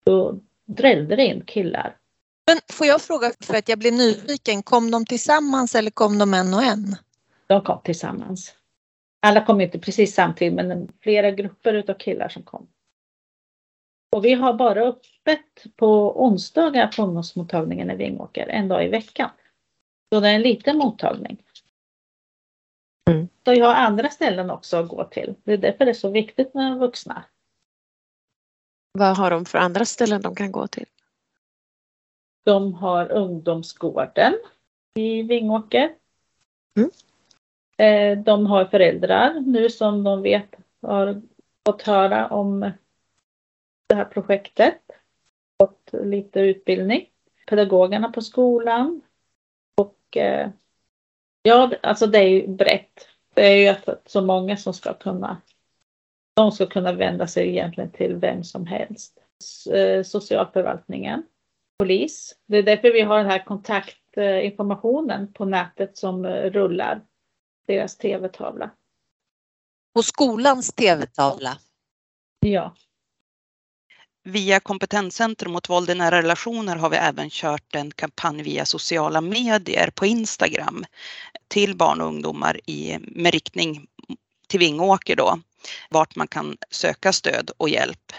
då 0.04 0.40
drällde 0.66 1.16
det 1.16 1.26
in 1.26 1.46
killar. 1.46 1.98
Men 2.48 2.58
får 2.72 2.88
jag 2.88 3.02
fråga 3.02 3.32
för 3.40 3.58
att 3.58 3.70
jag 3.70 3.80
blir 3.80 3.92
nyfiken, 3.92 4.64
kom 4.64 4.92
de 4.92 5.06
tillsammans 5.06 5.76
eller 5.76 5.92
kom 5.92 6.18
de 6.18 6.34
en 6.34 6.54
och 6.54 6.64
en? 6.64 6.96
De 7.48 7.62
kom 7.62 7.82
tillsammans. 7.84 8.56
Alla 9.22 9.46
kom 9.46 9.62
inte 9.62 9.80
precis 9.80 10.16
samtidigt 10.16 10.54
men 10.54 10.92
flera 11.02 11.32
grupper 11.32 11.74
utav 11.74 11.94
killar 11.94 12.30
som 12.30 12.44
kom. 12.44 12.68
Och 14.12 14.26
vi 14.26 14.34
har 14.34 14.54
bara 14.54 14.82
öppet 14.82 15.76
på 15.76 16.24
onsdagar 16.26 16.88
på 16.88 17.04
ungdomsmottagningen 17.04 17.92
i 17.92 17.96
Vingåker, 17.96 18.48
en 18.48 18.68
dag 18.68 18.86
i 18.86 18.88
veckan. 18.88 19.30
Så 20.14 20.20
det 20.20 20.30
är 20.30 20.36
en 20.36 20.42
liten 20.42 20.78
mottagning. 20.78 21.44
Så 23.46 23.54
jag 23.54 23.66
har 23.66 23.76
andra 23.76 24.10
ställen 24.10 24.50
också 24.50 24.78
att 24.78 24.88
gå 24.88 25.04
till. 25.04 25.36
Det 25.44 25.54
är 25.54 25.58
därför 25.58 25.86
det 25.86 25.92
är 25.92 25.94
så 25.94 26.10
viktigt 26.10 26.54
med 26.54 26.78
vuxna. 26.78 27.24
Vad 28.92 29.18
har 29.18 29.32
de 29.32 29.46
för 29.46 29.58
andra 29.58 29.86
ställen 29.86 30.22
de 30.22 30.36
kan 30.36 30.52
gå 30.52 30.68
till? 30.68 30.86
De 32.44 32.74
har 32.74 33.12
ungdomsgården 33.12 34.34
i 34.96 35.24
Vingåker. 35.24 35.96
Mm. 36.78 36.90
Eh, 37.78 38.24
de 38.24 38.46
har 38.46 38.66
föräldrar 38.66 39.40
nu 39.40 39.70
som 39.70 40.04
de 40.04 40.22
vet 40.22 40.56
har 40.82 41.22
fått 41.66 41.82
höra 41.82 42.28
om 42.28 42.72
det 43.88 43.96
här 43.96 44.06
projektet. 44.06 44.82
Fått 45.62 45.90
lite 45.92 46.40
utbildning. 46.40 47.10
Pedagogerna 47.48 48.12
på 48.12 48.22
skolan. 48.22 49.02
Och 49.78 50.18
eh, 50.18 50.50
ja, 51.44 51.72
alltså 51.82 52.08
det 52.08 52.18
är 52.18 52.28
ju 52.28 52.48
brett. 52.48 53.08
Det 53.34 53.42
är 53.42 53.56
ju 53.56 53.68
att 53.68 54.12
så 54.12 54.22
många 54.22 54.58
som 54.58 54.74
ska 54.74 54.94
kunna 54.94 55.42
de 56.36 56.52
ska 56.52 56.66
kunna 56.66 56.92
vända 56.92 57.28
sig 57.28 57.50
egentligen 57.50 57.92
till 57.92 58.16
vem 58.16 58.44
som 58.44 58.66
helst. 58.66 59.18
Eh, 59.74 60.04
socialförvaltningen, 60.04 61.24
polis. 61.80 62.36
Det 62.46 62.58
är 62.58 62.64
därför 62.64 62.94
vi 62.94 63.02
har 63.02 63.18
den 63.18 63.30
här 63.30 63.46
kontaktinformationen 63.46 65.34
på 65.34 65.46
nätet 65.46 65.98
som 65.98 66.26
rullar. 66.28 67.02
Deras 67.68 67.98
tv-tavla. 67.98 68.70
På 69.96 70.04
skolans 70.04 70.74
tv-tavla? 70.74 71.58
Ja. 72.40 72.76
Via 74.26 74.60
Kompetenscentrum 74.60 75.52
mot 75.54 75.70
våld 75.70 75.90
i 75.90 75.96
nära 75.96 76.18
relationer 76.18 76.76
har 76.76 76.90
vi 76.90 76.98
även 76.98 77.30
kört 77.30 77.76
en 77.76 77.92
kampanj 77.92 78.44
via 78.44 78.66
sociala 78.66 79.22
medier 79.22 79.90
på 79.96 80.06
Instagram 80.06 80.86
till 81.48 81.78
barn 81.78 82.02
och 82.02 82.08
ungdomar 82.08 82.60
i, 82.70 82.98
med 83.02 83.34
riktning 83.34 83.86
till 84.48 84.60
Vingåker 84.60 85.16
då, 85.16 85.40
vart 85.90 86.16
man 86.16 86.28
kan 86.28 86.58
söka 86.70 87.14
stöd 87.14 87.52
och 87.58 87.70
hjälp. 87.70 88.14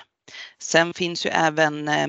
Sen 0.59 0.95
finns 0.95 1.27
ju 1.27 1.31
även 1.31 1.89
eh, 1.89 2.09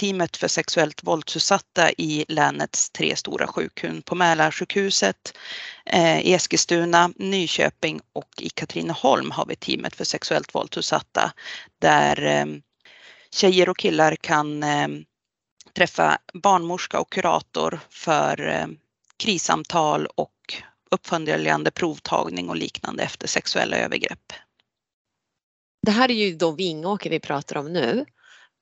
teamet 0.00 0.36
för 0.36 0.48
sexuellt 0.48 1.04
våldsutsatta 1.04 1.90
i 1.90 2.24
länets 2.28 2.90
tre 2.90 3.16
stora 3.16 3.46
sjukhus 3.46 4.04
på 4.04 4.14
Mälarsjukhuset, 4.14 5.38
i 6.22 6.34
Eskilstuna, 6.34 7.10
Nyköping 7.16 8.00
och 8.12 8.30
i 8.38 8.48
Katrineholm 8.48 9.30
har 9.30 9.46
vi 9.46 9.56
teamet 9.56 9.96
för 9.96 10.04
sexuellt 10.04 10.54
våldsutsatta 10.54 11.32
där 11.78 12.22
eh, 12.22 12.46
tjejer 13.36 13.68
och 13.68 13.78
killar 13.78 14.16
kan 14.16 14.62
eh, 14.62 14.88
träffa 15.72 16.18
barnmorska 16.34 17.00
och 17.00 17.12
kurator 17.12 17.80
för 17.90 18.48
eh, 18.48 18.66
krissamtal 19.16 20.06
och 20.06 20.32
uppföljande 20.90 21.70
provtagning 21.70 22.48
och 22.48 22.56
liknande 22.56 23.02
efter 23.02 23.28
sexuella 23.28 23.76
övergrepp. 23.76 24.32
Det 25.82 25.90
här 25.90 26.10
är 26.10 26.14
ju 26.14 26.36
då 26.36 26.50
Vingåker 26.50 27.10
vi 27.10 27.20
pratar 27.20 27.56
om 27.56 27.72
nu. 27.72 28.04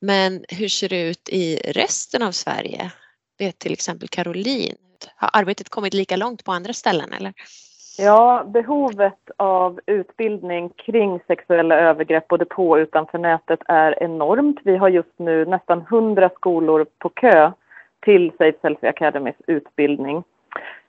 Men 0.01 0.45
hur 0.49 0.69
ser 0.69 0.89
det 0.89 1.01
ut 1.01 1.29
i 1.29 1.57
resten 1.57 2.23
av 2.23 2.33
Sverige? 2.33 2.91
Vet 3.39 3.59
till 3.59 3.73
exempel 3.73 4.09
Caroline. 4.09 4.77
Har 5.17 5.31
arbetet 5.33 5.69
kommit 5.69 5.95
lika 5.95 6.17
långt 6.17 6.45
på 6.45 6.53
andra 6.53 6.73
ställen 6.73 7.13
eller? 7.13 7.35
Ja, 7.99 8.45
behovet 8.47 9.31
av 9.37 9.81
utbildning 9.87 10.69
kring 10.69 11.21
sexuella 11.27 11.81
övergrepp 11.81 12.29
både 12.29 12.45
på 12.45 12.71
och 12.71 12.77
utanför 12.77 13.19
nätet 13.19 13.61
är 13.69 14.03
enormt. 14.03 14.61
Vi 14.65 14.77
har 14.77 14.89
just 14.89 15.19
nu 15.19 15.45
nästan 15.45 15.81
100 15.81 16.31
skolor 16.35 16.87
på 16.99 17.09
kö 17.09 17.53
till 18.01 18.31
Safe 18.39 18.59
Selfie 18.63 18.89
Academys 18.89 19.35
utbildning. 19.47 20.25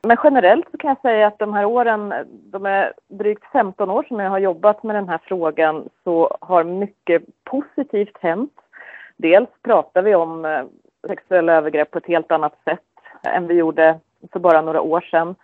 Men 0.01 0.17
generellt 0.23 0.65
så 0.71 0.77
kan 0.77 0.87
jag 0.87 1.01
säga 1.01 1.27
att 1.27 1.39
de 1.39 1.53
här 1.53 1.65
åren, 1.65 2.13
de 2.51 2.65
är 2.65 2.93
drygt 3.07 3.45
15 3.51 3.89
år 3.89 4.03
som 4.07 4.19
jag 4.19 4.29
har 4.29 4.39
jobbat 4.39 4.83
med 4.83 4.95
den 4.95 5.09
här 5.09 5.19
frågan, 5.23 5.89
så 6.03 6.37
har 6.41 6.63
mycket 6.63 7.23
positivt 7.43 8.17
hänt. 8.21 8.53
Dels 9.17 9.49
pratar 9.63 10.01
vi 10.01 10.15
om 10.15 10.45
eh, 10.45 10.63
sexuella 11.07 11.53
övergrepp 11.53 11.91
på 11.91 11.97
ett 11.97 12.07
helt 12.07 12.31
annat 12.31 12.55
sätt 12.63 12.79
än 13.23 13.47
vi 13.47 13.53
gjorde 13.53 13.99
för 14.31 14.39
bara 14.39 14.61
några 14.61 14.81
år 14.81 15.01
sedan. 15.01 15.35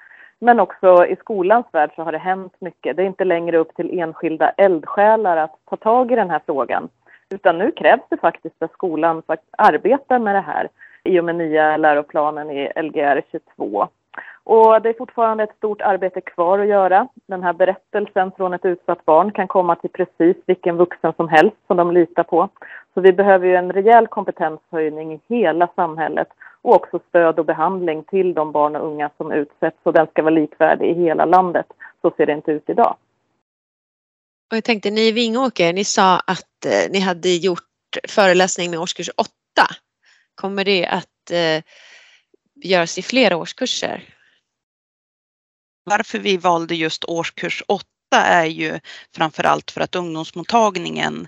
Men 0.43 0.59
också 0.59 1.05
i 1.05 1.15
skolans 1.15 1.65
värld 1.71 1.91
så 1.95 2.03
har 2.03 2.11
det 2.11 2.17
hänt 2.17 2.53
mycket. 2.59 2.95
Det 2.95 3.03
är 3.03 3.07
inte 3.07 3.25
längre 3.25 3.57
upp 3.57 3.75
till 3.75 3.99
enskilda 3.99 4.49
eldsjälar 4.49 5.37
att 5.37 5.55
ta 5.69 5.75
tag 5.75 6.11
i 6.11 6.15
den 6.15 6.29
här 6.29 6.41
frågan. 6.45 6.89
Utan 7.29 7.57
nu 7.57 7.71
krävs 7.71 8.01
det 8.09 8.17
faktiskt 8.17 8.63
att 8.63 8.71
skolan 8.71 9.21
arbetar 9.57 10.19
med 10.19 10.35
det 10.35 10.41
här 10.41 10.69
i 11.03 11.19
och 11.19 11.25
med 11.25 11.35
nya 11.35 11.77
läroplanen 11.77 12.51
i 12.51 12.71
Lgr 12.75 13.21
22. 13.31 13.87
Och 14.43 14.81
det 14.81 14.89
är 14.89 14.93
fortfarande 14.93 15.43
ett 15.43 15.57
stort 15.57 15.81
arbete 15.81 16.21
kvar 16.21 16.59
att 16.59 16.67
göra. 16.67 17.07
Den 17.25 17.43
här 17.43 17.53
berättelsen 17.53 18.31
från 18.31 18.53
ett 18.53 18.65
utsatt 18.65 19.05
barn 19.05 19.31
kan 19.31 19.47
komma 19.47 19.75
till 19.75 19.89
precis 19.89 20.37
vilken 20.45 20.77
vuxen 20.77 21.13
som 21.17 21.29
helst 21.29 21.57
som 21.67 21.77
de 21.77 21.91
litar 21.91 22.23
på. 22.23 22.49
Så 22.93 23.01
vi 23.01 23.13
behöver 23.13 23.47
ju 23.47 23.55
en 23.55 23.71
rejäl 23.71 24.07
kompetenshöjning 24.07 25.13
i 25.13 25.21
hela 25.27 25.67
samhället 25.75 26.27
och 26.61 26.75
också 26.75 26.99
stöd 27.09 27.39
och 27.39 27.45
behandling 27.45 28.03
till 28.03 28.33
de 28.33 28.51
barn 28.51 28.75
och 28.75 28.87
unga 28.87 29.09
som 29.17 29.31
utsätts 29.31 29.77
och 29.83 29.93
den 29.93 30.07
ska 30.07 30.21
vara 30.21 30.33
likvärdig 30.33 30.89
i 30.89 30.93
hela 30.93 31.25
landet. 31.25 31.65
Så 32.01 32.13
ser 32.17 32.25
det 32.25 32.33
inte 32.33 32.51
ut 32.51 32.69
idag. 32.69 32.97
Och 34.51 34.57
jag 34.57 34.63
tänkte, 34.63 34.91
ni 34.91 35.01
i 35.01 35.11
Vingåker, 35.11 35.73
ni 35.73 35.83
sa 35.83 36.19
att 36.19 36.65
eh, 36.65 36.91
ni 36.91 36.99
hade 36.99 37.29
gjort 37.29 37.63
föreläsning 38.07 38.71
med 38.71 38.79
årskurs 38.79 39.09
8. 39.17 39.31
Kommer 40.35 40.65
det 40.65 40.85
att 40.85 41.31
eh, 41.31 41.63
göras 42.63 42.97
i 42.97 43.01
flera 43.01 43.37
årskurser? 43.37 44.03
Varför 45.83 46.19
vi 46.19 46.37
valde 46.37 46.75
just 46.75 47.05
årskurs 47.05 47.63
8 47.67 47.85
är 48.13 48.45
ju 48.45 48.79
framförallt 49.15 49.71
för 49.71 49.81
att 49.81 49.95
ungdomsmottagningen 49.95 51.27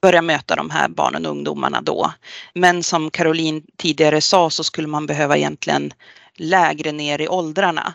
börja 0.00 0.22
möta 0.22 0.56
de 0.56 0.70
här 0.70 0.88
barnen 0.88 1.26
och 1.26 1.32
ungdomarna 1.32 1.80
då. 1.80 2.12
Men 2.54 2.82
som 2.82 3.10
Caroline 3.10 3.62
tidigare 3.76 4.20
sa 4.20 4.50
så 4.50 4.64
skulle 4.64 4.88
man 4.88 5.06
behöva 5.06 5.36
egentligen 5.36 5.92
lägre 6.34 6.92
ner 6.92 7.20
i 7.20 7.28
åldrarna. 7.28 7.94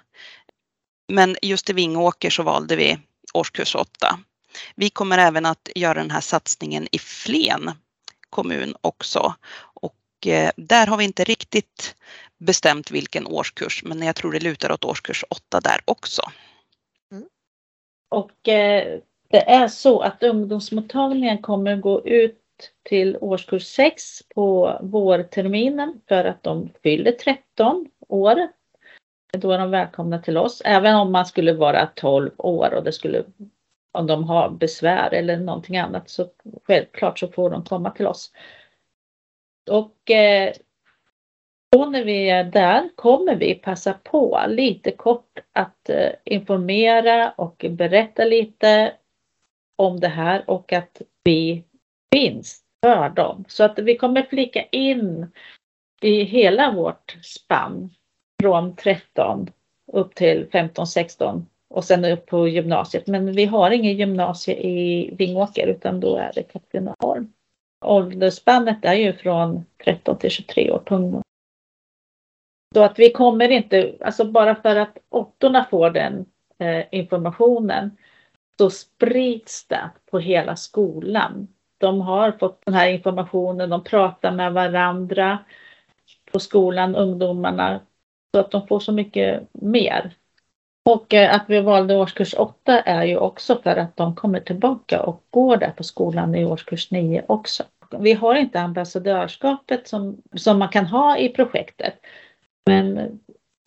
Men 1.07 1.37
just 1.41 1.69
i 1.69 1.73
Vingåker 1.73 2.29
så 2.29 2.43
valde 2.43 2.75
vi 2.75 2.99
årskurs 3.33 3.75
8. 3.75 4.19
Vi 4.75 4.89
kommer 4.89 5.17
även 5.17 5.45
att 5.45 5.69
göra 5.75 5.93
den 5.93 6.11
här 6.11 6.21
satsningen 6.21 6.87
i 6.91 6.99
Flen 6.99 7.71
kommun 8.29 8.75
också. 8.81 9.35
Och 9.81 10.27
eh, 10.27 10.51
där 10.57 10.87
har 10.87 10.97
vi 10.97 11.03
inte 11.03 11.23
riktigt 11.23 11.95
bestämt 12.37 12.91
vilken 12.91 13.27
årskurs, 13.27 13.83
men 13.83 14.01
jag 14.01 14.15
tror 14.15 14.31
det 14.31 14.39
lutar 14.39 14.71
åt 14.71 14.85
årskurs 14.85 15.23
8 15.29 15.59
där 15.61 15.81
också. 15.85 16.21
Mm. 17.11 17.23
Och 18.09 18.47
eh, 18.47 18.99
det 19.33 19.49
är 19.49 19.67
så 19.67 19.99
att 19.99 20.23
ungdomsmottagningen 20.23 21.37
kommer 21.37 21.75
gå 21.75 22.05
ut 22.05 22.39
till 22.83 23.17
årskurs 23.21 23.63
6 23.63 24.29
på 24.35 24.79
vårterminen 24.81 26.01
för 26.07 26.25
att 26.25 26.43
de 26.43 26.69
fyller 26.83 27.11
13 27.11 27.89
år. 28.07 28.47
Då 29.37 29.51
är 29.51 29.59
de 29.59 29.71
välkomna 29.71 30.19
till 30.19 30.37
oss, 30.37 30.61
även 30.65 30.95
om 30.95 31.11
man 31.11 31.25
skulle 31.25 31.53
vara 31.53 31.89
12 31.95 32.31
år 32.37 32.73
och 32.73 32.83
det 32.83 32.91
skulle 32.91 33.23
om 33.91 34.07
de 34.07 34.23
har 34.23 34.49
besvär 34.49 35.13
eller 35.13 35.37
någonting 35.37 35.77
annat 35.77 36.09
så 36.09 36.27
självklart 36.63 37.19
så 37.19 37.27
får 37.27 37.49
de 37.49 37.63
komma 37.63 37.91
till 37.91 38.07
oss. 38.07 38.31
Och 39.71 40.11
eh, 40.11 40.53
då 41.71 41.85
när 41.85 42.03
vi 42.03 42.29
är 42.29 42.43
där 42.43 42.89
kommer 42.95 43.35
vi 43.35 43.55
passa 43.55 43.93
på 43.93 44.41
lite 44.47 44.91
kort 44.91 45.39
att 45.51 45.89
eh, 45.89 46.11
informera 46.23 47.31
och 47.31 47.65
berätta 47.69 48.23
lite 48.25 48.93
om 49.75 49.99
det 49.99 50.07
här 50.07 50.49
och 50.49 50.73
att 50.73 51.01
vi 51.23 51.63
finns 52.15 52.63
för 52.85 53.09
dem. 53.09 53.45
Så 53.47 53.63
att 53.63 53.79
vi 53.79 53.97
kommer 53.97 54.23
flika 54.23 54.63
in 54.63 55.31
i 56.01 56.23
hela 56.23 56.71
vårt 56.71 57.17
spann 57.21 57.89
från 58.41 58.75
13 58.75 59.49
upp 59.91 60.15
till 60.15 60.47
15, 60.51 60.87
16 60.87 61.45
och 61.69 61.83
sen 61.83 62.05
upp 62.05 62.25
på 62.25 62.47
gymnasiet. 62.47 63.07
Men 63.07 63.33
vi 63.33 63.45
har 63.45 63.71
ingen 63.71 63.97
gymnasie 63.97 64.55
i 64.55 65.09
Vingåker 65.15 65.67
utan 65.67 65.99
då 65.99 66.15
är 66.17 66.31
det 66.35 66.43
Katrineholm. 66.43 67.33
Åldersspannet 67.85 68.85
är 68.85 68.93
ju 68.93 69.13
från 69.13 69.65
13 69.83 70.17
till 70.17 70.29
23 70.29 70.71
år 70.71 70.79
på 70.79 70.95
ungdom. 70.95 71.21
Så 72.75 72.83
att 72.83 72.99
vi 72.99 73.11
kommer 73.11 73.49
inte, 73.49 73.95
alltså 74.01 74.25
bara 74.25 74.55
för 74.55 74.75
att 74.75 74.97
åttorna 75.09 75.67
får 75.69 75.89
den 75.89 76.25
eh, 76.59 76.85
informationen 76.91 77.97
så 78.57 78.69
sprids 78.69 79.67
det 79.67 79.89
på 80.11 80.19
hela 80.19 80.55
skolan. 80.55 81.47
De 81.77 82.01
har 82.01 82.31
fått 82.31 82.65
den 82.65 82.73
här 82.73 82.89
informationen, 82.89 83.69
de 83.69 83.83
pratar 83.83 84.31
med 84.31 84.53
varandra 84.53 85.39
på 86.31 86.39
skolan, 86.39 86.95
ungdomarna, 86.95 87.79
så 88.35 88.39
att 88.39 88.51
de 88.51 88.67
får 88.67 88.79
så 88.79 88.91
mycket 88.91 89.47
mer 89.51 90.11
och 90.85 91.13
eh, 91.13 91.35
att 91.35 91.45
vi 91.47 91.61
valde 91.61 91.97
årskurs 91.97 92.33
8 92.37 92.79
är 92.79 93.03
ju 93.03 93.17
också 93.17 93.61
för 93.63 93.75
att 93.75 93.97
de 93.97 94.15
kommer 94.15 94.39
tillbaka 94.39 95.01
och 95.03 95.23
går 95.29 95.57
där 95.57 95.71
på 95.71 95.83
skolan 95.83 96.35
i 96.35 96.45
årskurs 96.45 96.91
9 96.91 97.25
också. 97.27 97.63
Vi 97.99 98.13
har 98.13 98.35
inte 98.35 98.59
ambassadörskapet 98.59 99.87
som, 99.87 100.21
som 100.35 100.59
man 100.59 100.69
kan 100.69 100.85
ha 100.85 101.17
i 101.17 101.29
projektet. 101.29 101.93
Men 102.65 103.19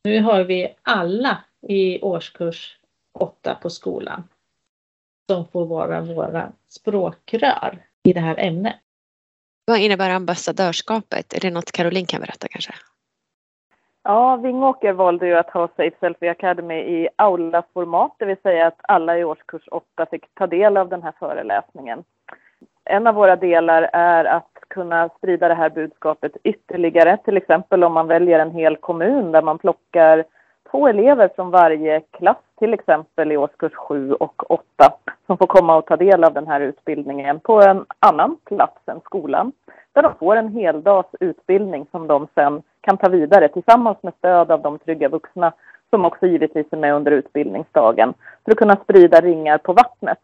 nu 0.05 0.20
har 0.20 0.44
vi 0.44 0.75
alla 0.83 1.38
i 1.68 2.01
årskurs 2.01 2.79
8 3.18 3.55
på 3.55 3.70
skolan 3.70 4.22
som 5.31 5.47
får 5.47 5.67
vara 5.67 6.01
våra 6.01 6.53
språkrör 6.69 7.79
i 8.03 8.12
det 8.12 8.21
här 8.21 8.39
ämnet. 8.39 8.77
Vad 9.65 9.79
innebär 9.79 10.11
ambassadörskapet? 10.11 11.33
Är 11.33 11.41
det 11.41 11.51
något 11.51 11.73
Caroline 11.73 12.07
kan 12.07 12.21
berätta 12.21 12.49
kanske? 12.49 12.73
Ja, 14.03 14.37
Vingåker 14.37 14.93
valde 14.93 15.27
ju 15.27 15.35
att 15.35 15.51
ha 15.51 15.69
Safe 15.69 15.97
Selfie 16.01 16.31
Academy 16.31 16.75
i 16.75 17.09
aula-format, 17.17 18.15
det 18.19 18.25
vill 18.25 18.37
säga 18.43 18.67
att 18.67 18.81
alla 18.83 19.19
i 19.19 19.25
årskurs 19.25 19.62
8 19.71 20.07
fick 20.07 20.35
ta 20.35 20.47
del 20.47 20.77
av 20.77 20.89
den 20.89 21.03
här 21.03 21.12
föreläsningen. 21.19 22.05
En 22.85 23.07
av 23.07 23.15
våra 23.15 23.37
delar 23.37 23.91
är 23.93 24.25
att 24.25 24.51
kunna 24.69 25.09
sprida 25.09 25.49
det 25.49 25.55
här 25.55 25.71
budskapet 25.71 26.37
ytterligare, 26.45 27.17
till 27.25 27.37
exempel 27.37 27.85
om 27.85 27.93
man 27.93 28.07
väljer 28.07 28.39
en 28.39 28.51
hel 28.51 28.77
kommun 28.77 29.33
där 29.33 29.43
man 29.43 29.59
plockar 29.59 30.25
två 30.71 30.89
elever 30.89 31.31
från 31.37 31.51
varje 31.51 32.01
klass, 32.01 32.37
till 32.59 32.75
exempel 32.75 33.33
i 33.33 33.37
årskurs 33.37 33.75
7 33.75 34.12
och 34.12 34.51
8, 34.51 34.65
som 35.27 35.39
får 35.39 35.47
komma 35.47 35.77
och 35.77 35.87
ta 35.87 35.97
del 35.97 36.25
av 36.25 36.35
den 36.35 36.47
här 36.47 36.61
utbildningen 36.61 37.41
på 37.41 37.62
en 37.62 37.87
annan 37.99 38.37
plats 38.45 38.81
än 38.87 39.01
skolan, 39.01 39.53
där 39.93 40.03
de 40.03 40.15
får 40.19 40.37
en 40.37 40.53
heldags 40.53 41.09
utbildning 41.21 41.87
som 41.91 42.07
de 42.07 42.29
sen 42.35 42.62
kan 42.81 42.99
ta 42.99 43.09
vidare 43.09 43.49
tillsammans 43.49 43.99
med 44.03 44.15
stöd 44.19 44.51
av 44.51 44.62
de 44.62 44.79
trygga 44.79 45.09
vuxna 45.09 45.53
som 45.91 46.05
också 46.05 46.27
givetvis 46.27 46.67
är 46.71 46.77
med 46.77 46.95
under 46.95 47.12
utbildningsdagen 47.12 48.15
för 48.45 48.53
att 48.53 48.59
kunna 48.59 48.77
sprida 48.77 49.21
ringar 49.21 49.59
på 49.59 49.73
vattnet 49.73 50.19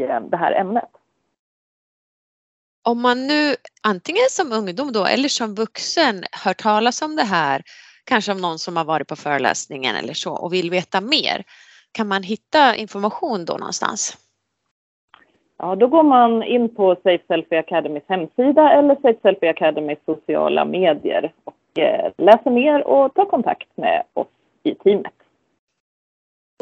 i 0.00 0.02
eh, 0.02 0.20
det 0.20 0.36
här 0.36 0.52
ämnet. 0.52 0.88
Om 2.82 3.02
man 3.02 3.26
nu 3.26 3.54
antingen 3.82 4.26
som 4.30 4.52
ungdom 4.52 4.92
då 4.92 5.04
eller 5.04 5.28
som 5.28 5.54
vuxen 5.54 6.24
hör 6.44 6.54
talas 6.54 7.02
om 7.02 7.16
det 7.16 7.22
här, 7.22 7.62
kanske 8.04 8.32
om 8.32 8.40
någon 8.40 8.58
som 8.58 8.76
har 8.76 8.84
varit 8.84 9.08
på 9.08 9.16
föreläsningen 9.16 9.96
eller 9.96 10.14
så 10.14 10.32
och 10.32 10.52
vill 10.52 10.70
veta 10.70 11.00
mer, 11.00 11.44
kan 11.92 12.08
man 12.08 12.22
hitta 12.22 12.76
information 12.76 13.44
då 13.44 13.52
någonstans? 13.52 14.16
Ja, 15.62 15.76
då 15.76 15.86
går 15.86 16.02
man 16.02 16.42
in 16.42 16.74
på 16.74 16.94
Safe 16.94 17.24
Selfie 17.28 17.58
Academys 17.58 18.02
hemsida 18.08 18.72
eller 18.72 18.94
Safe 18.94 19.18
Selfie 19.22 19.50
Academys 19.50 19.98
sociala 20.06 20.64
medier 20.64 21.32
Eh, 21.78 22.12
läser 22.18 22.50
mer 22.50 22.86
och 22.86 23.14
tar 23.14 23.30
kontakt 23.30 23.76
med 23.76 24.02
oss 24.14 24.26
i 24.62 24.74
teamet. 24.74 25.12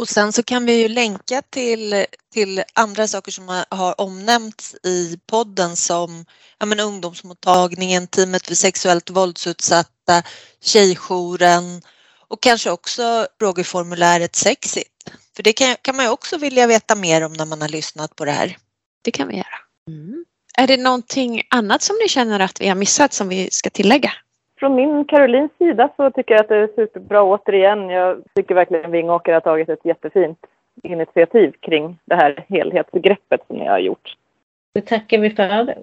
Och 0.00 0.08
sen 0.08 0.32
så 0.32 0.42
kan 0.42 0.66
vi 0.66 0.82
ju 0.82 0.88
länka 0.88 1.42
till, 1.50 2.04
till 2.32 2.62
andra 2.74 3.06
saker 3.06 3.32
som 3.32 3.48
har, 3.48 3.64
har 3.70 4.00
omnämnts 4.00 4.74
i 4.74 5.20
podden 5.26 5.76
som 5.76 6.24
ja, 6.58 6.66
men 6.66 6.80
ungdomsmottagningen, 6.80 8.06
teamet 8.06 8.46
för 8.46 8.54
sexuellt 8.54 9.10
våldsutsatta, 9.10 10.22
tjejjouren 10.60 11.82
och 12.28 12.42
kanske 12.42 12.70
också 12.70 13.26
frågeformuläret 13.38 14.36
Sexit. 14.36 15.10
För 15.36 15.42
det 15.42 15.52
kan, 15.52 15.76
kan 15.82 15.96
man 15.96 16.04
ju 16.04 16.10
också 16.10 16.38
vilja 16.38 16.66
veta 16.66 16.94
mer 16.94 17.24
om 17.24 17.32
när 17.32 17.46
man 17.46 17.60
har 17.60 17.68
lyssnat 17.68 18.16
på 18.16 18.24
det 18.24 18.30
här. 18.30 18.56
Det 19.02 19.10
kan 19.10 19.28
vi 19.28 19.34
göra. 19.34 19.58
Mm. 19.88 20.24
Är 20.58 20.66
det 20.66 20.82
någonting 20.82 21.42
annat 21.50 21.82
som 21.82 21.96
ni 22.02 22.08
känner 22.08 22.40
att 22.40 22.60
vi 22.60 22.68
har 22.68 22.76
missat 22.76 23.12
som 23.12 23.28
vi 23.28 23.48
ska 23.50 23.70
tillägga? 23.70 24.10
Från 24.58 24.74
min 24.74 25.04
Karolins 25.04 25.52
sida 25.58 25.90
så 25.96 26.10
tycker 26.10 26.34
jag 26.34 26.40
att 26.40 26.48
det 26.48 26.56
är 26.56 26.68
superbra 26.76 27.22
återigen. 27.22 27.88
Jag 27.88 28.22
tycker 28.34 28.54
verkligen 28.54 28.90
Vingåker 28.90 29.32
har 29.32 29.40
tagit 29.40 29.68
ett 29.68 29.84
jättefint 29.84 30.38
initiativ 30.82 31.52
kring 31.60 31.98
det 32.04 32.14
här 32.14 32.44
helhetsgreppet 32.48 33.40
som 33.46 33.56
ni 33.56 33.66
har 33.66 33.78
gjort. 33.78 34.16
Det 34.74 34.80
tackar 34.80 35.18
vi 35.18 35.30
för. 35.30 35.74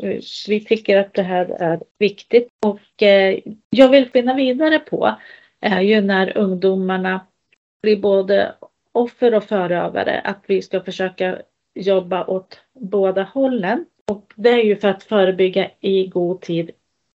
Vi 0.47 0.65
tycker 0.65 0.97
att 0.97 1.13
det 1.13 1.23
här 1.23 1.45
är 1.59 1.79
viktigt 1.99 2.47
och 2.65 3.03
eh, 3.03 3.39
jag 3.69 3.89
vill 3.89 4.09
spinna 4.09 4.33
vidare 4.33 4.79
på 4.79 5.15
är 5.61 5.81
ju 5.81 6.01
när 6.01 6.37
ungdomarna 6.37 7.19
blir 7.81 7.97
både 7.97 8.55
offer 8.91 9.33
och 9.33 9.43
förövare 9.43 10.21
att 10.23 10.43
vi 10.47 10.61
ska 10.61 10.81
försöka 10.81 11.37
jobba 11.75 12.25
åt 12.25 12.59
båda 12.73 13.23
hållen. 13.23 13.85
Och 14.07 14.33
det 14.35 14.49
är 14.49 14.63
ju 14.63 14.75
för 14.75 14.87
att 14.87 15.03
förebygga 15.03 15.69
i 15.79 16.07
god 16.07 16.41
tid 16.41 16.71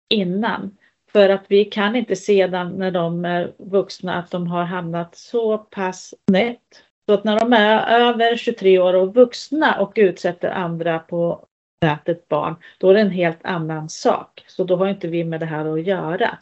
innan. 0.10 0.78
För 1.12 1.30
att 1.30 1.46
vi 1.48 1.66
kan 1.66 1.96
inte 1.96 2.16
sedan 2.16 2.70
när 2.70 2.92
de 2.92 3.26
är 3.26 3.52
vuxna 3.58 4.16
att 4.16 4.32
de 4.32 4.48
har 4.48 4.64
hamnat 4.64 5.16
så 5.16 5.58
pass 5.58 6.14
snett. 6.30 6.84
Så 7.06 7.14
att 7.14 7.24
när 7.24 7.40
de 7.40 7.54
är 7.54 8.00
över 8.02 8.36
23 8.36 8.80
år 8.80 8.94
och 8.94 9.16
vuxna 9.16 9.82
och 9.82 9.94
utsätter 9.96 10.50
andra 10.50 11.00
på 11.00 11.46
nätet 11.82 12.28
barn, 12.28 12.56
då 12.78 12.90
är 12.90 12.94
det 12.94 13.00
en 13.00 13.10
helt 13.10 13.46
annan 13.46 13.90
sak. 13.90 14.46
Så 14.48 14.64
då 14.64 14.76
har 14.76 14.88
inte 14.88 15.08
vi 15.08 15.24
med 15.24 15.40
det 15.40 15.46
här 15.46 15.66
att 15.66 15.84
göra. 15.84 16.38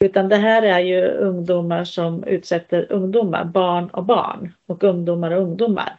Utan 0.00 0.28
det 0.28 0.36
här 0.36 0.62
är 0.62 0.78
ju 0.78 1.04
ungdomar 1.04 1.84
som 1.84 2.24
utsätter 2.24 2.92
ungdomar, 2.92 3.44
barn 3.44 3.88
och 3.88 4.04
barn 4.04 4.54
och 4.66 4.84
ungdomar 4.84 5.30
och 5.30 5.42
ungdomar 5.42 5.96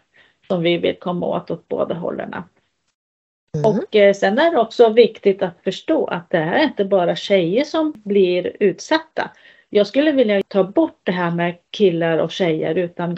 som 0.49 0.61
vi 0.61 0.77
vill 0.77 0.95
komma 0.99 1.25
åt 1.25 1.51
åt 1.51 1.67
båda 1.67 1.95
hållen. 1.95 2.33
Mm. 2.33 3.65
Och 3.65 3.95
eh, 3.95 4.13
sen 4.13 4.39
är 4.39 4.51
det 4.51 4.57
också 4.57 4.89
viktigt 4.89 5.41
att 5.41 5.63
förstå 5.63 6.05
att 6.05 6.29
det 6.29 6.37
är 6.37 6.63
inte 6.63 6.85
bara 6.85 7.15
tjejer 7.15 7.63
som 7.63 7.93
blir 8.05 8.57
utsatta. 8.59 9.31
Jag 9.69 9.87
skulle 9.87 10.11
vilja 10.11 10.41
ta 10.47 10.63
bort 10.63 10.99
det 11.03 11.11
här 11.11 11.31
med 11.31 11.57
killar 11.71 12.17
och 12.17 12.31
tjejer 12.31 12.75
utan 12.75 13.17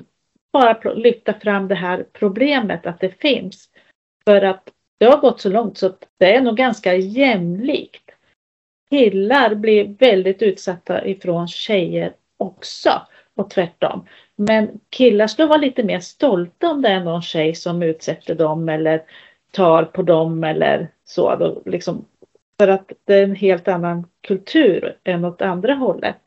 bara 0.53 0.93
lyfta 0.93 1.33
fram 1.33 1.67
det 1.67 1.75
här 1.75 2.05
problemet 2.13 2.85
att 2.85 2.99
det 2.99 3.21
finns. 3.21 3.69
För 4.25 4.41
att 4.41 4.69
det 4.97 5.05
har 5.05 5.17
gått 5.17 5.41
så 5.41 5.49
långt 5.49 5.77
så 5.77 5.85
att 5.85 6.07
det 6.17 6.35
är 6.35 6.41
nog 6.41 6.57
ganska 6.57 6.95
jämlikt. 6.95 8.11
Killar 8.89 9.55
blir 9.55 9.95
väldigt 9.99 10.41
utsatta 10.41 11.05
ifrån 11.07 11.47
tjejer 11.47 12.13
också 12.37 13.01
och 13.35 13.49
tvärtom. 13.49 14.05
Men 14.47 14.79
killar 14.89 15.27
ska 15.27 15.45
vara 15.45 15.57
lite 15.57 15.83
mer 15.83 15.99
stolta 15.99 16.71
om 16.71 16.81
det 16.81 16.89
är 16.89 16.99
någon 16.99 17.21
tjej 17.21 17.55
som 17.55 17.83
utsätter 17.83 18.35
dem 18.35 18.69
eller 18.69 19.01
tar 19.51 19.83
på 19.83 20.01
dem 20.01 20.43
eller 20.43 20.87
så. 21.03 21.35
Då, 21.35 21.61
liksom, 21.65 22.05
för 22.59 22.67
att 22.67 22.91
det 23.05 23.13
är 23.13 23.23
en 23.23 23.35
helt 23.35 23.67
annan 23.67 24.05
kultur 24.21 24.95
än 25.03 25.25
åt 25.25 25.41
andra 25.41 25.73
hållet. 25.73 26.17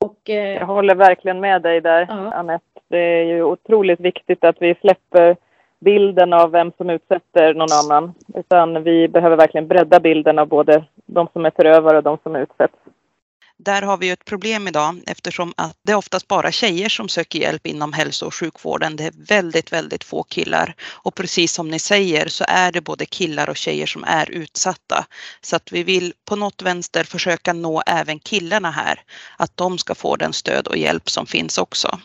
Och, 0.00 0.30
eh, 0.30 0.54
Jag 0.54 0.66
håller 0.66 0.94
verkligen 0.94 1.40
med 1.40 1.62
dig 1.62 1.80
där, 1.80 2.06
ja. 2.08 2.32
Anette. 2.32 2.64
Det 2.88 2.98
är 2.98 3.24
ju 3.24 3.42
otroligt 3.42 4.00
viktigt 4.00 4.44
att 4.44 4.56
vi 4.60 4.74
släpper 4.74 5.36
bilden 5.80 6.32
av 6.32 6.50
vem 6.50 6.72
som 6.76 6.90
utsätter 6.90 7.54
någon 7.54 7.72
annan. 7.84 8.14
Utan 8.34 8.82
vi 8.82 9.08
behöver 9.08 9.36
verkligen 9.36 9.68
bredda 9.68 10.00
bilden 10.00 10.38
av 10.38 10.46
både 10.48 10.84
de 11.06 11.28
som 11.32 11.46
är 11.46 11.50
förövare 11.50 11.96
och 11.96 12.02
de 12.02 12.18
som 12.22 12.36
utsätts. 12.36 12.74
Där 13.64 13.82
har 13.82 13.96
vi 13.96 14.06
ju 14.06 14.12
ett 14.12 14.24
problem 14.24 14.68
idag 14.68 15.02
eftersom 15.06 15.54
att 15.56 15.76
det 15.82 15.92
är 15.92 15.96
oftast 15.96 16.28
bara 16.28 16.52
tjejer 16.52 16.88
som 16.88 17.08
söker 17.08 17.38
hjälp 17.38 17.66
inom 17.66 17.92
hälso 17.92 18.26
och 18.26 18.34
sjukvården. 18.34 18.96
Det 18.96 19.04
är 19.04 19.12
väldigt, 19.16 19.72
väldigt 19.72 20.04
få 20.04 20.22
killar. 20.22 20.74
Och 20.82 21.14
precis 21.14 21.52
som 21.52 21.68
ni 21.68 21.78
säger 21.78 22.28
så 22.28 22.44
är 22.48 22.72
det 22.72 22.80
både 22.80 23.06
killar 23.06 23.50
och 23.50 23.56
tjejer 23.56 23.86
som 23.86 24.04
är 24.04 24.30
utsatta. 24.30 25.06
Så 25.40 25.56
att 25.56 25.72
vi 25.72 25.82
vill 25.82 26.14
på 26.24 26.36
något 26.36 26.62
vänster 26.62 27.04
försöka 27.04 27.52
nå 27.52 27.82
även 27.86 28.18
killarna 28.18 28.70
här. 28.70 29.00
Att 29.36 29.56
de 29.56 29.78
ska 29.78 29.94
få 29.94 30.16
den 30.16 30.32
stöd 30.32 30.66
och 30.66 30.76
hjälp 30.76 31.10
som 31.10 31.26
finns 31.26 31.58
också. 31.58 32.00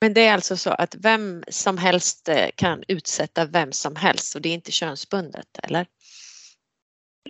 Men 0.00 0.14
det 0.14 0.26
är 0.26 0.32
alltså 0.32 0.56
så 0.56 0.70
att 0.70 0.94
vem 0.98 1.44
som 1.48 1.78
helst 1.78 2.28
eh, 2.28 2.48
kan 2.56 2.82
utsätta 2.88 3.44
vem 3.44 3.72
som 3.72 3.96
helst 3.96 4.34
och 4.34 4.42
det 4.42 4.48
är 4.48 4.54
inte 4.54 4.72
könsbundet, 4.72 5.46
eller? 5.62 5.86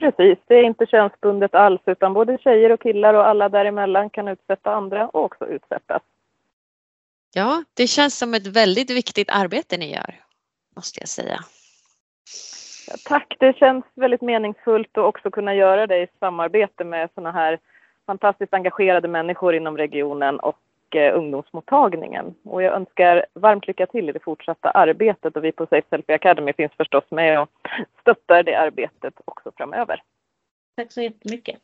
Precis, 0.01 0.39
det 0.47 0.55
är 0.55 0.63
inte 0.63 0.87
könsbundet 0.87 1.55
alls 1.55 1.81
utan 1.87 2.15
både 2.15 2.39
tjejer 2.39 2.73
och 2.73 2.81
killar 2.81 3.15
och 3.15 3.27
alla 3.27 3.49
däremellan 3.49 4.11
kan 4.11 4.29
utsätta 4.29 4.75
andra 4.75 5.09
och 5.09 5.25
också 5.25 5.47
utsättas. 5.47 6.03
Ja, 7.35 7.65
det 7.75 7.87
känns 7.87 8.19
som 8.19 8.35
ett 8.35 8.47
väldigt 8.47 8.91
viktigt 8.91 9.31
arbete 9.31 9.77
ni 9.77 9.95
gör, 9.95 10.21
måste 10.77 11.01
jag 11.01 11.09
säga. 11.09 11.39
Ja, 12.89 12.95
tack, 13.05 13.37
det 13.41 13.57
känns 13.57 13.85
väldigt 13.95 14.23
meningsfullt 14.23 14.99
att 14.99 15.05
också 15.05 15.31
kunna 15.31 15.55
göra 15.55 15.87
det 15.87 16.03
i 16.03 16.09
samarbete 16.21 16.85
med 16.85 17.11
sådana 17.15 17.33
här 17.33 17.59
fantastiskt 18.07 18.55
engagerade 18.55 19.09
människor 19.09 19.55
inom 19.55 19.77
regionen 19.77 20.41
och 20.41 20.59
eh, 20.95 21.19
ungdomsmottagningen. 21.19 22.35
Och 22.45 22.63
jag 22.63 22.75
önskar 22.75 23.27
varmt 23.35 23.67
lycka 23.67 23.87
till 23.87 24.09
i 24.09 24.13
det 24.13 24.21
fortsatta 24.21 24.71
arbetet 24.71 25.37
och 25.37 25.45
vi 25.45 25.53
på 25.53 25.67
Safe 25.67 25.89
Selfie 25.91 26.15
Academy 26.15 26.53
finns 26.53 26.73
förstås 26.77 27.05
med 27.11 27.41
och 27.41 27.51
stöttar 28.01 28.43
det 28.43 28.55
arbetet 28.55 29.15
också 29.25 29.53
framöver. 29.57 30.03
Tack 30.77 30.93
så 30.93 31.03
jättemycket. 31.03 31.61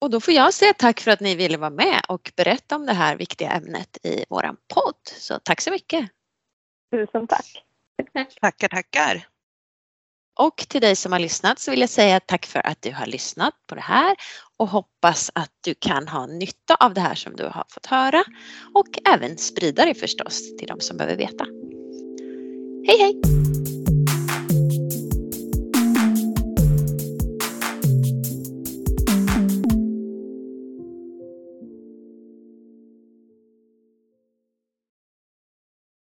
Och 0.00 0.10
då 0.10 0.20
får 0.20 0.34
jag 0.34 0.54
säga 0.54 0.72
tack 0.72 1.00
för 1.00 1.10
att 1.10 1.20
ni 1.20 1.36
ville 1.36 1.58
vara 1.58 1.70
med 1.70 2.00
och 2.08 2.32
berätta 2.36 2.76
om 2.76 2.86
det 2.86 2.92
här 2.92 3.16
viktiga 3.16 3.50
ämnet 3.50 4.06
i 4.06 4.24
våran 4.28 4.56
podd. 4.74 5.00
Så 5.04 5.38
tack 5.38 5.60
så 5.60 5.70
mycket. 5.70 6.10
Tusen 6.90 7.26
tack. 7.26 7.64
Tackar, 8.40 8.68
tackar. 8.68 9.26
Och 10.40 10.56
till 10.56 10.80
dig 10.80 10.96
som 10.96 11.12
har 11.12 11.18
lyssnat 11.18 11.58
så 11.58 11.70
vill 11.70 11.80
jag 11.80 11.90
säga 11.90 12.20
tack 12.20 12.46
för 12.46 12.66
att 12.66 12.82
du 12.82 12.92
har 12.92 13.06
lyssnat 13.06 13.54
på 13.66 13.74
det 13.74 13.80
här 13.80 14.16
och 14.58 14.68
hoppas 14.68 15.30
att 15.34 15.50
du 15.64 15.74
kan 15.74 16.08
ha 16.08 16.26
nytta 16.26 16.74
av 16.80 16.94
det 16.94 17.00
här 17.00 17.14
som 17.14 17.36
du 17.36 17.44
har 17.44 17.64
fått 17.68 17.86
höra 17.86 18.24
och 18.74 19.08
även 19.14 19.38
sprida 19.38 19.84
det 19.84 19.94
förstås 19.94 20.56
till 20.58 20.68
de 20.68 20.80
som 20.80 20.96
behöver 20.96 21.16
veta. 21.16 21.44
Hej 22.86 22.98
hej! 22.98 23.83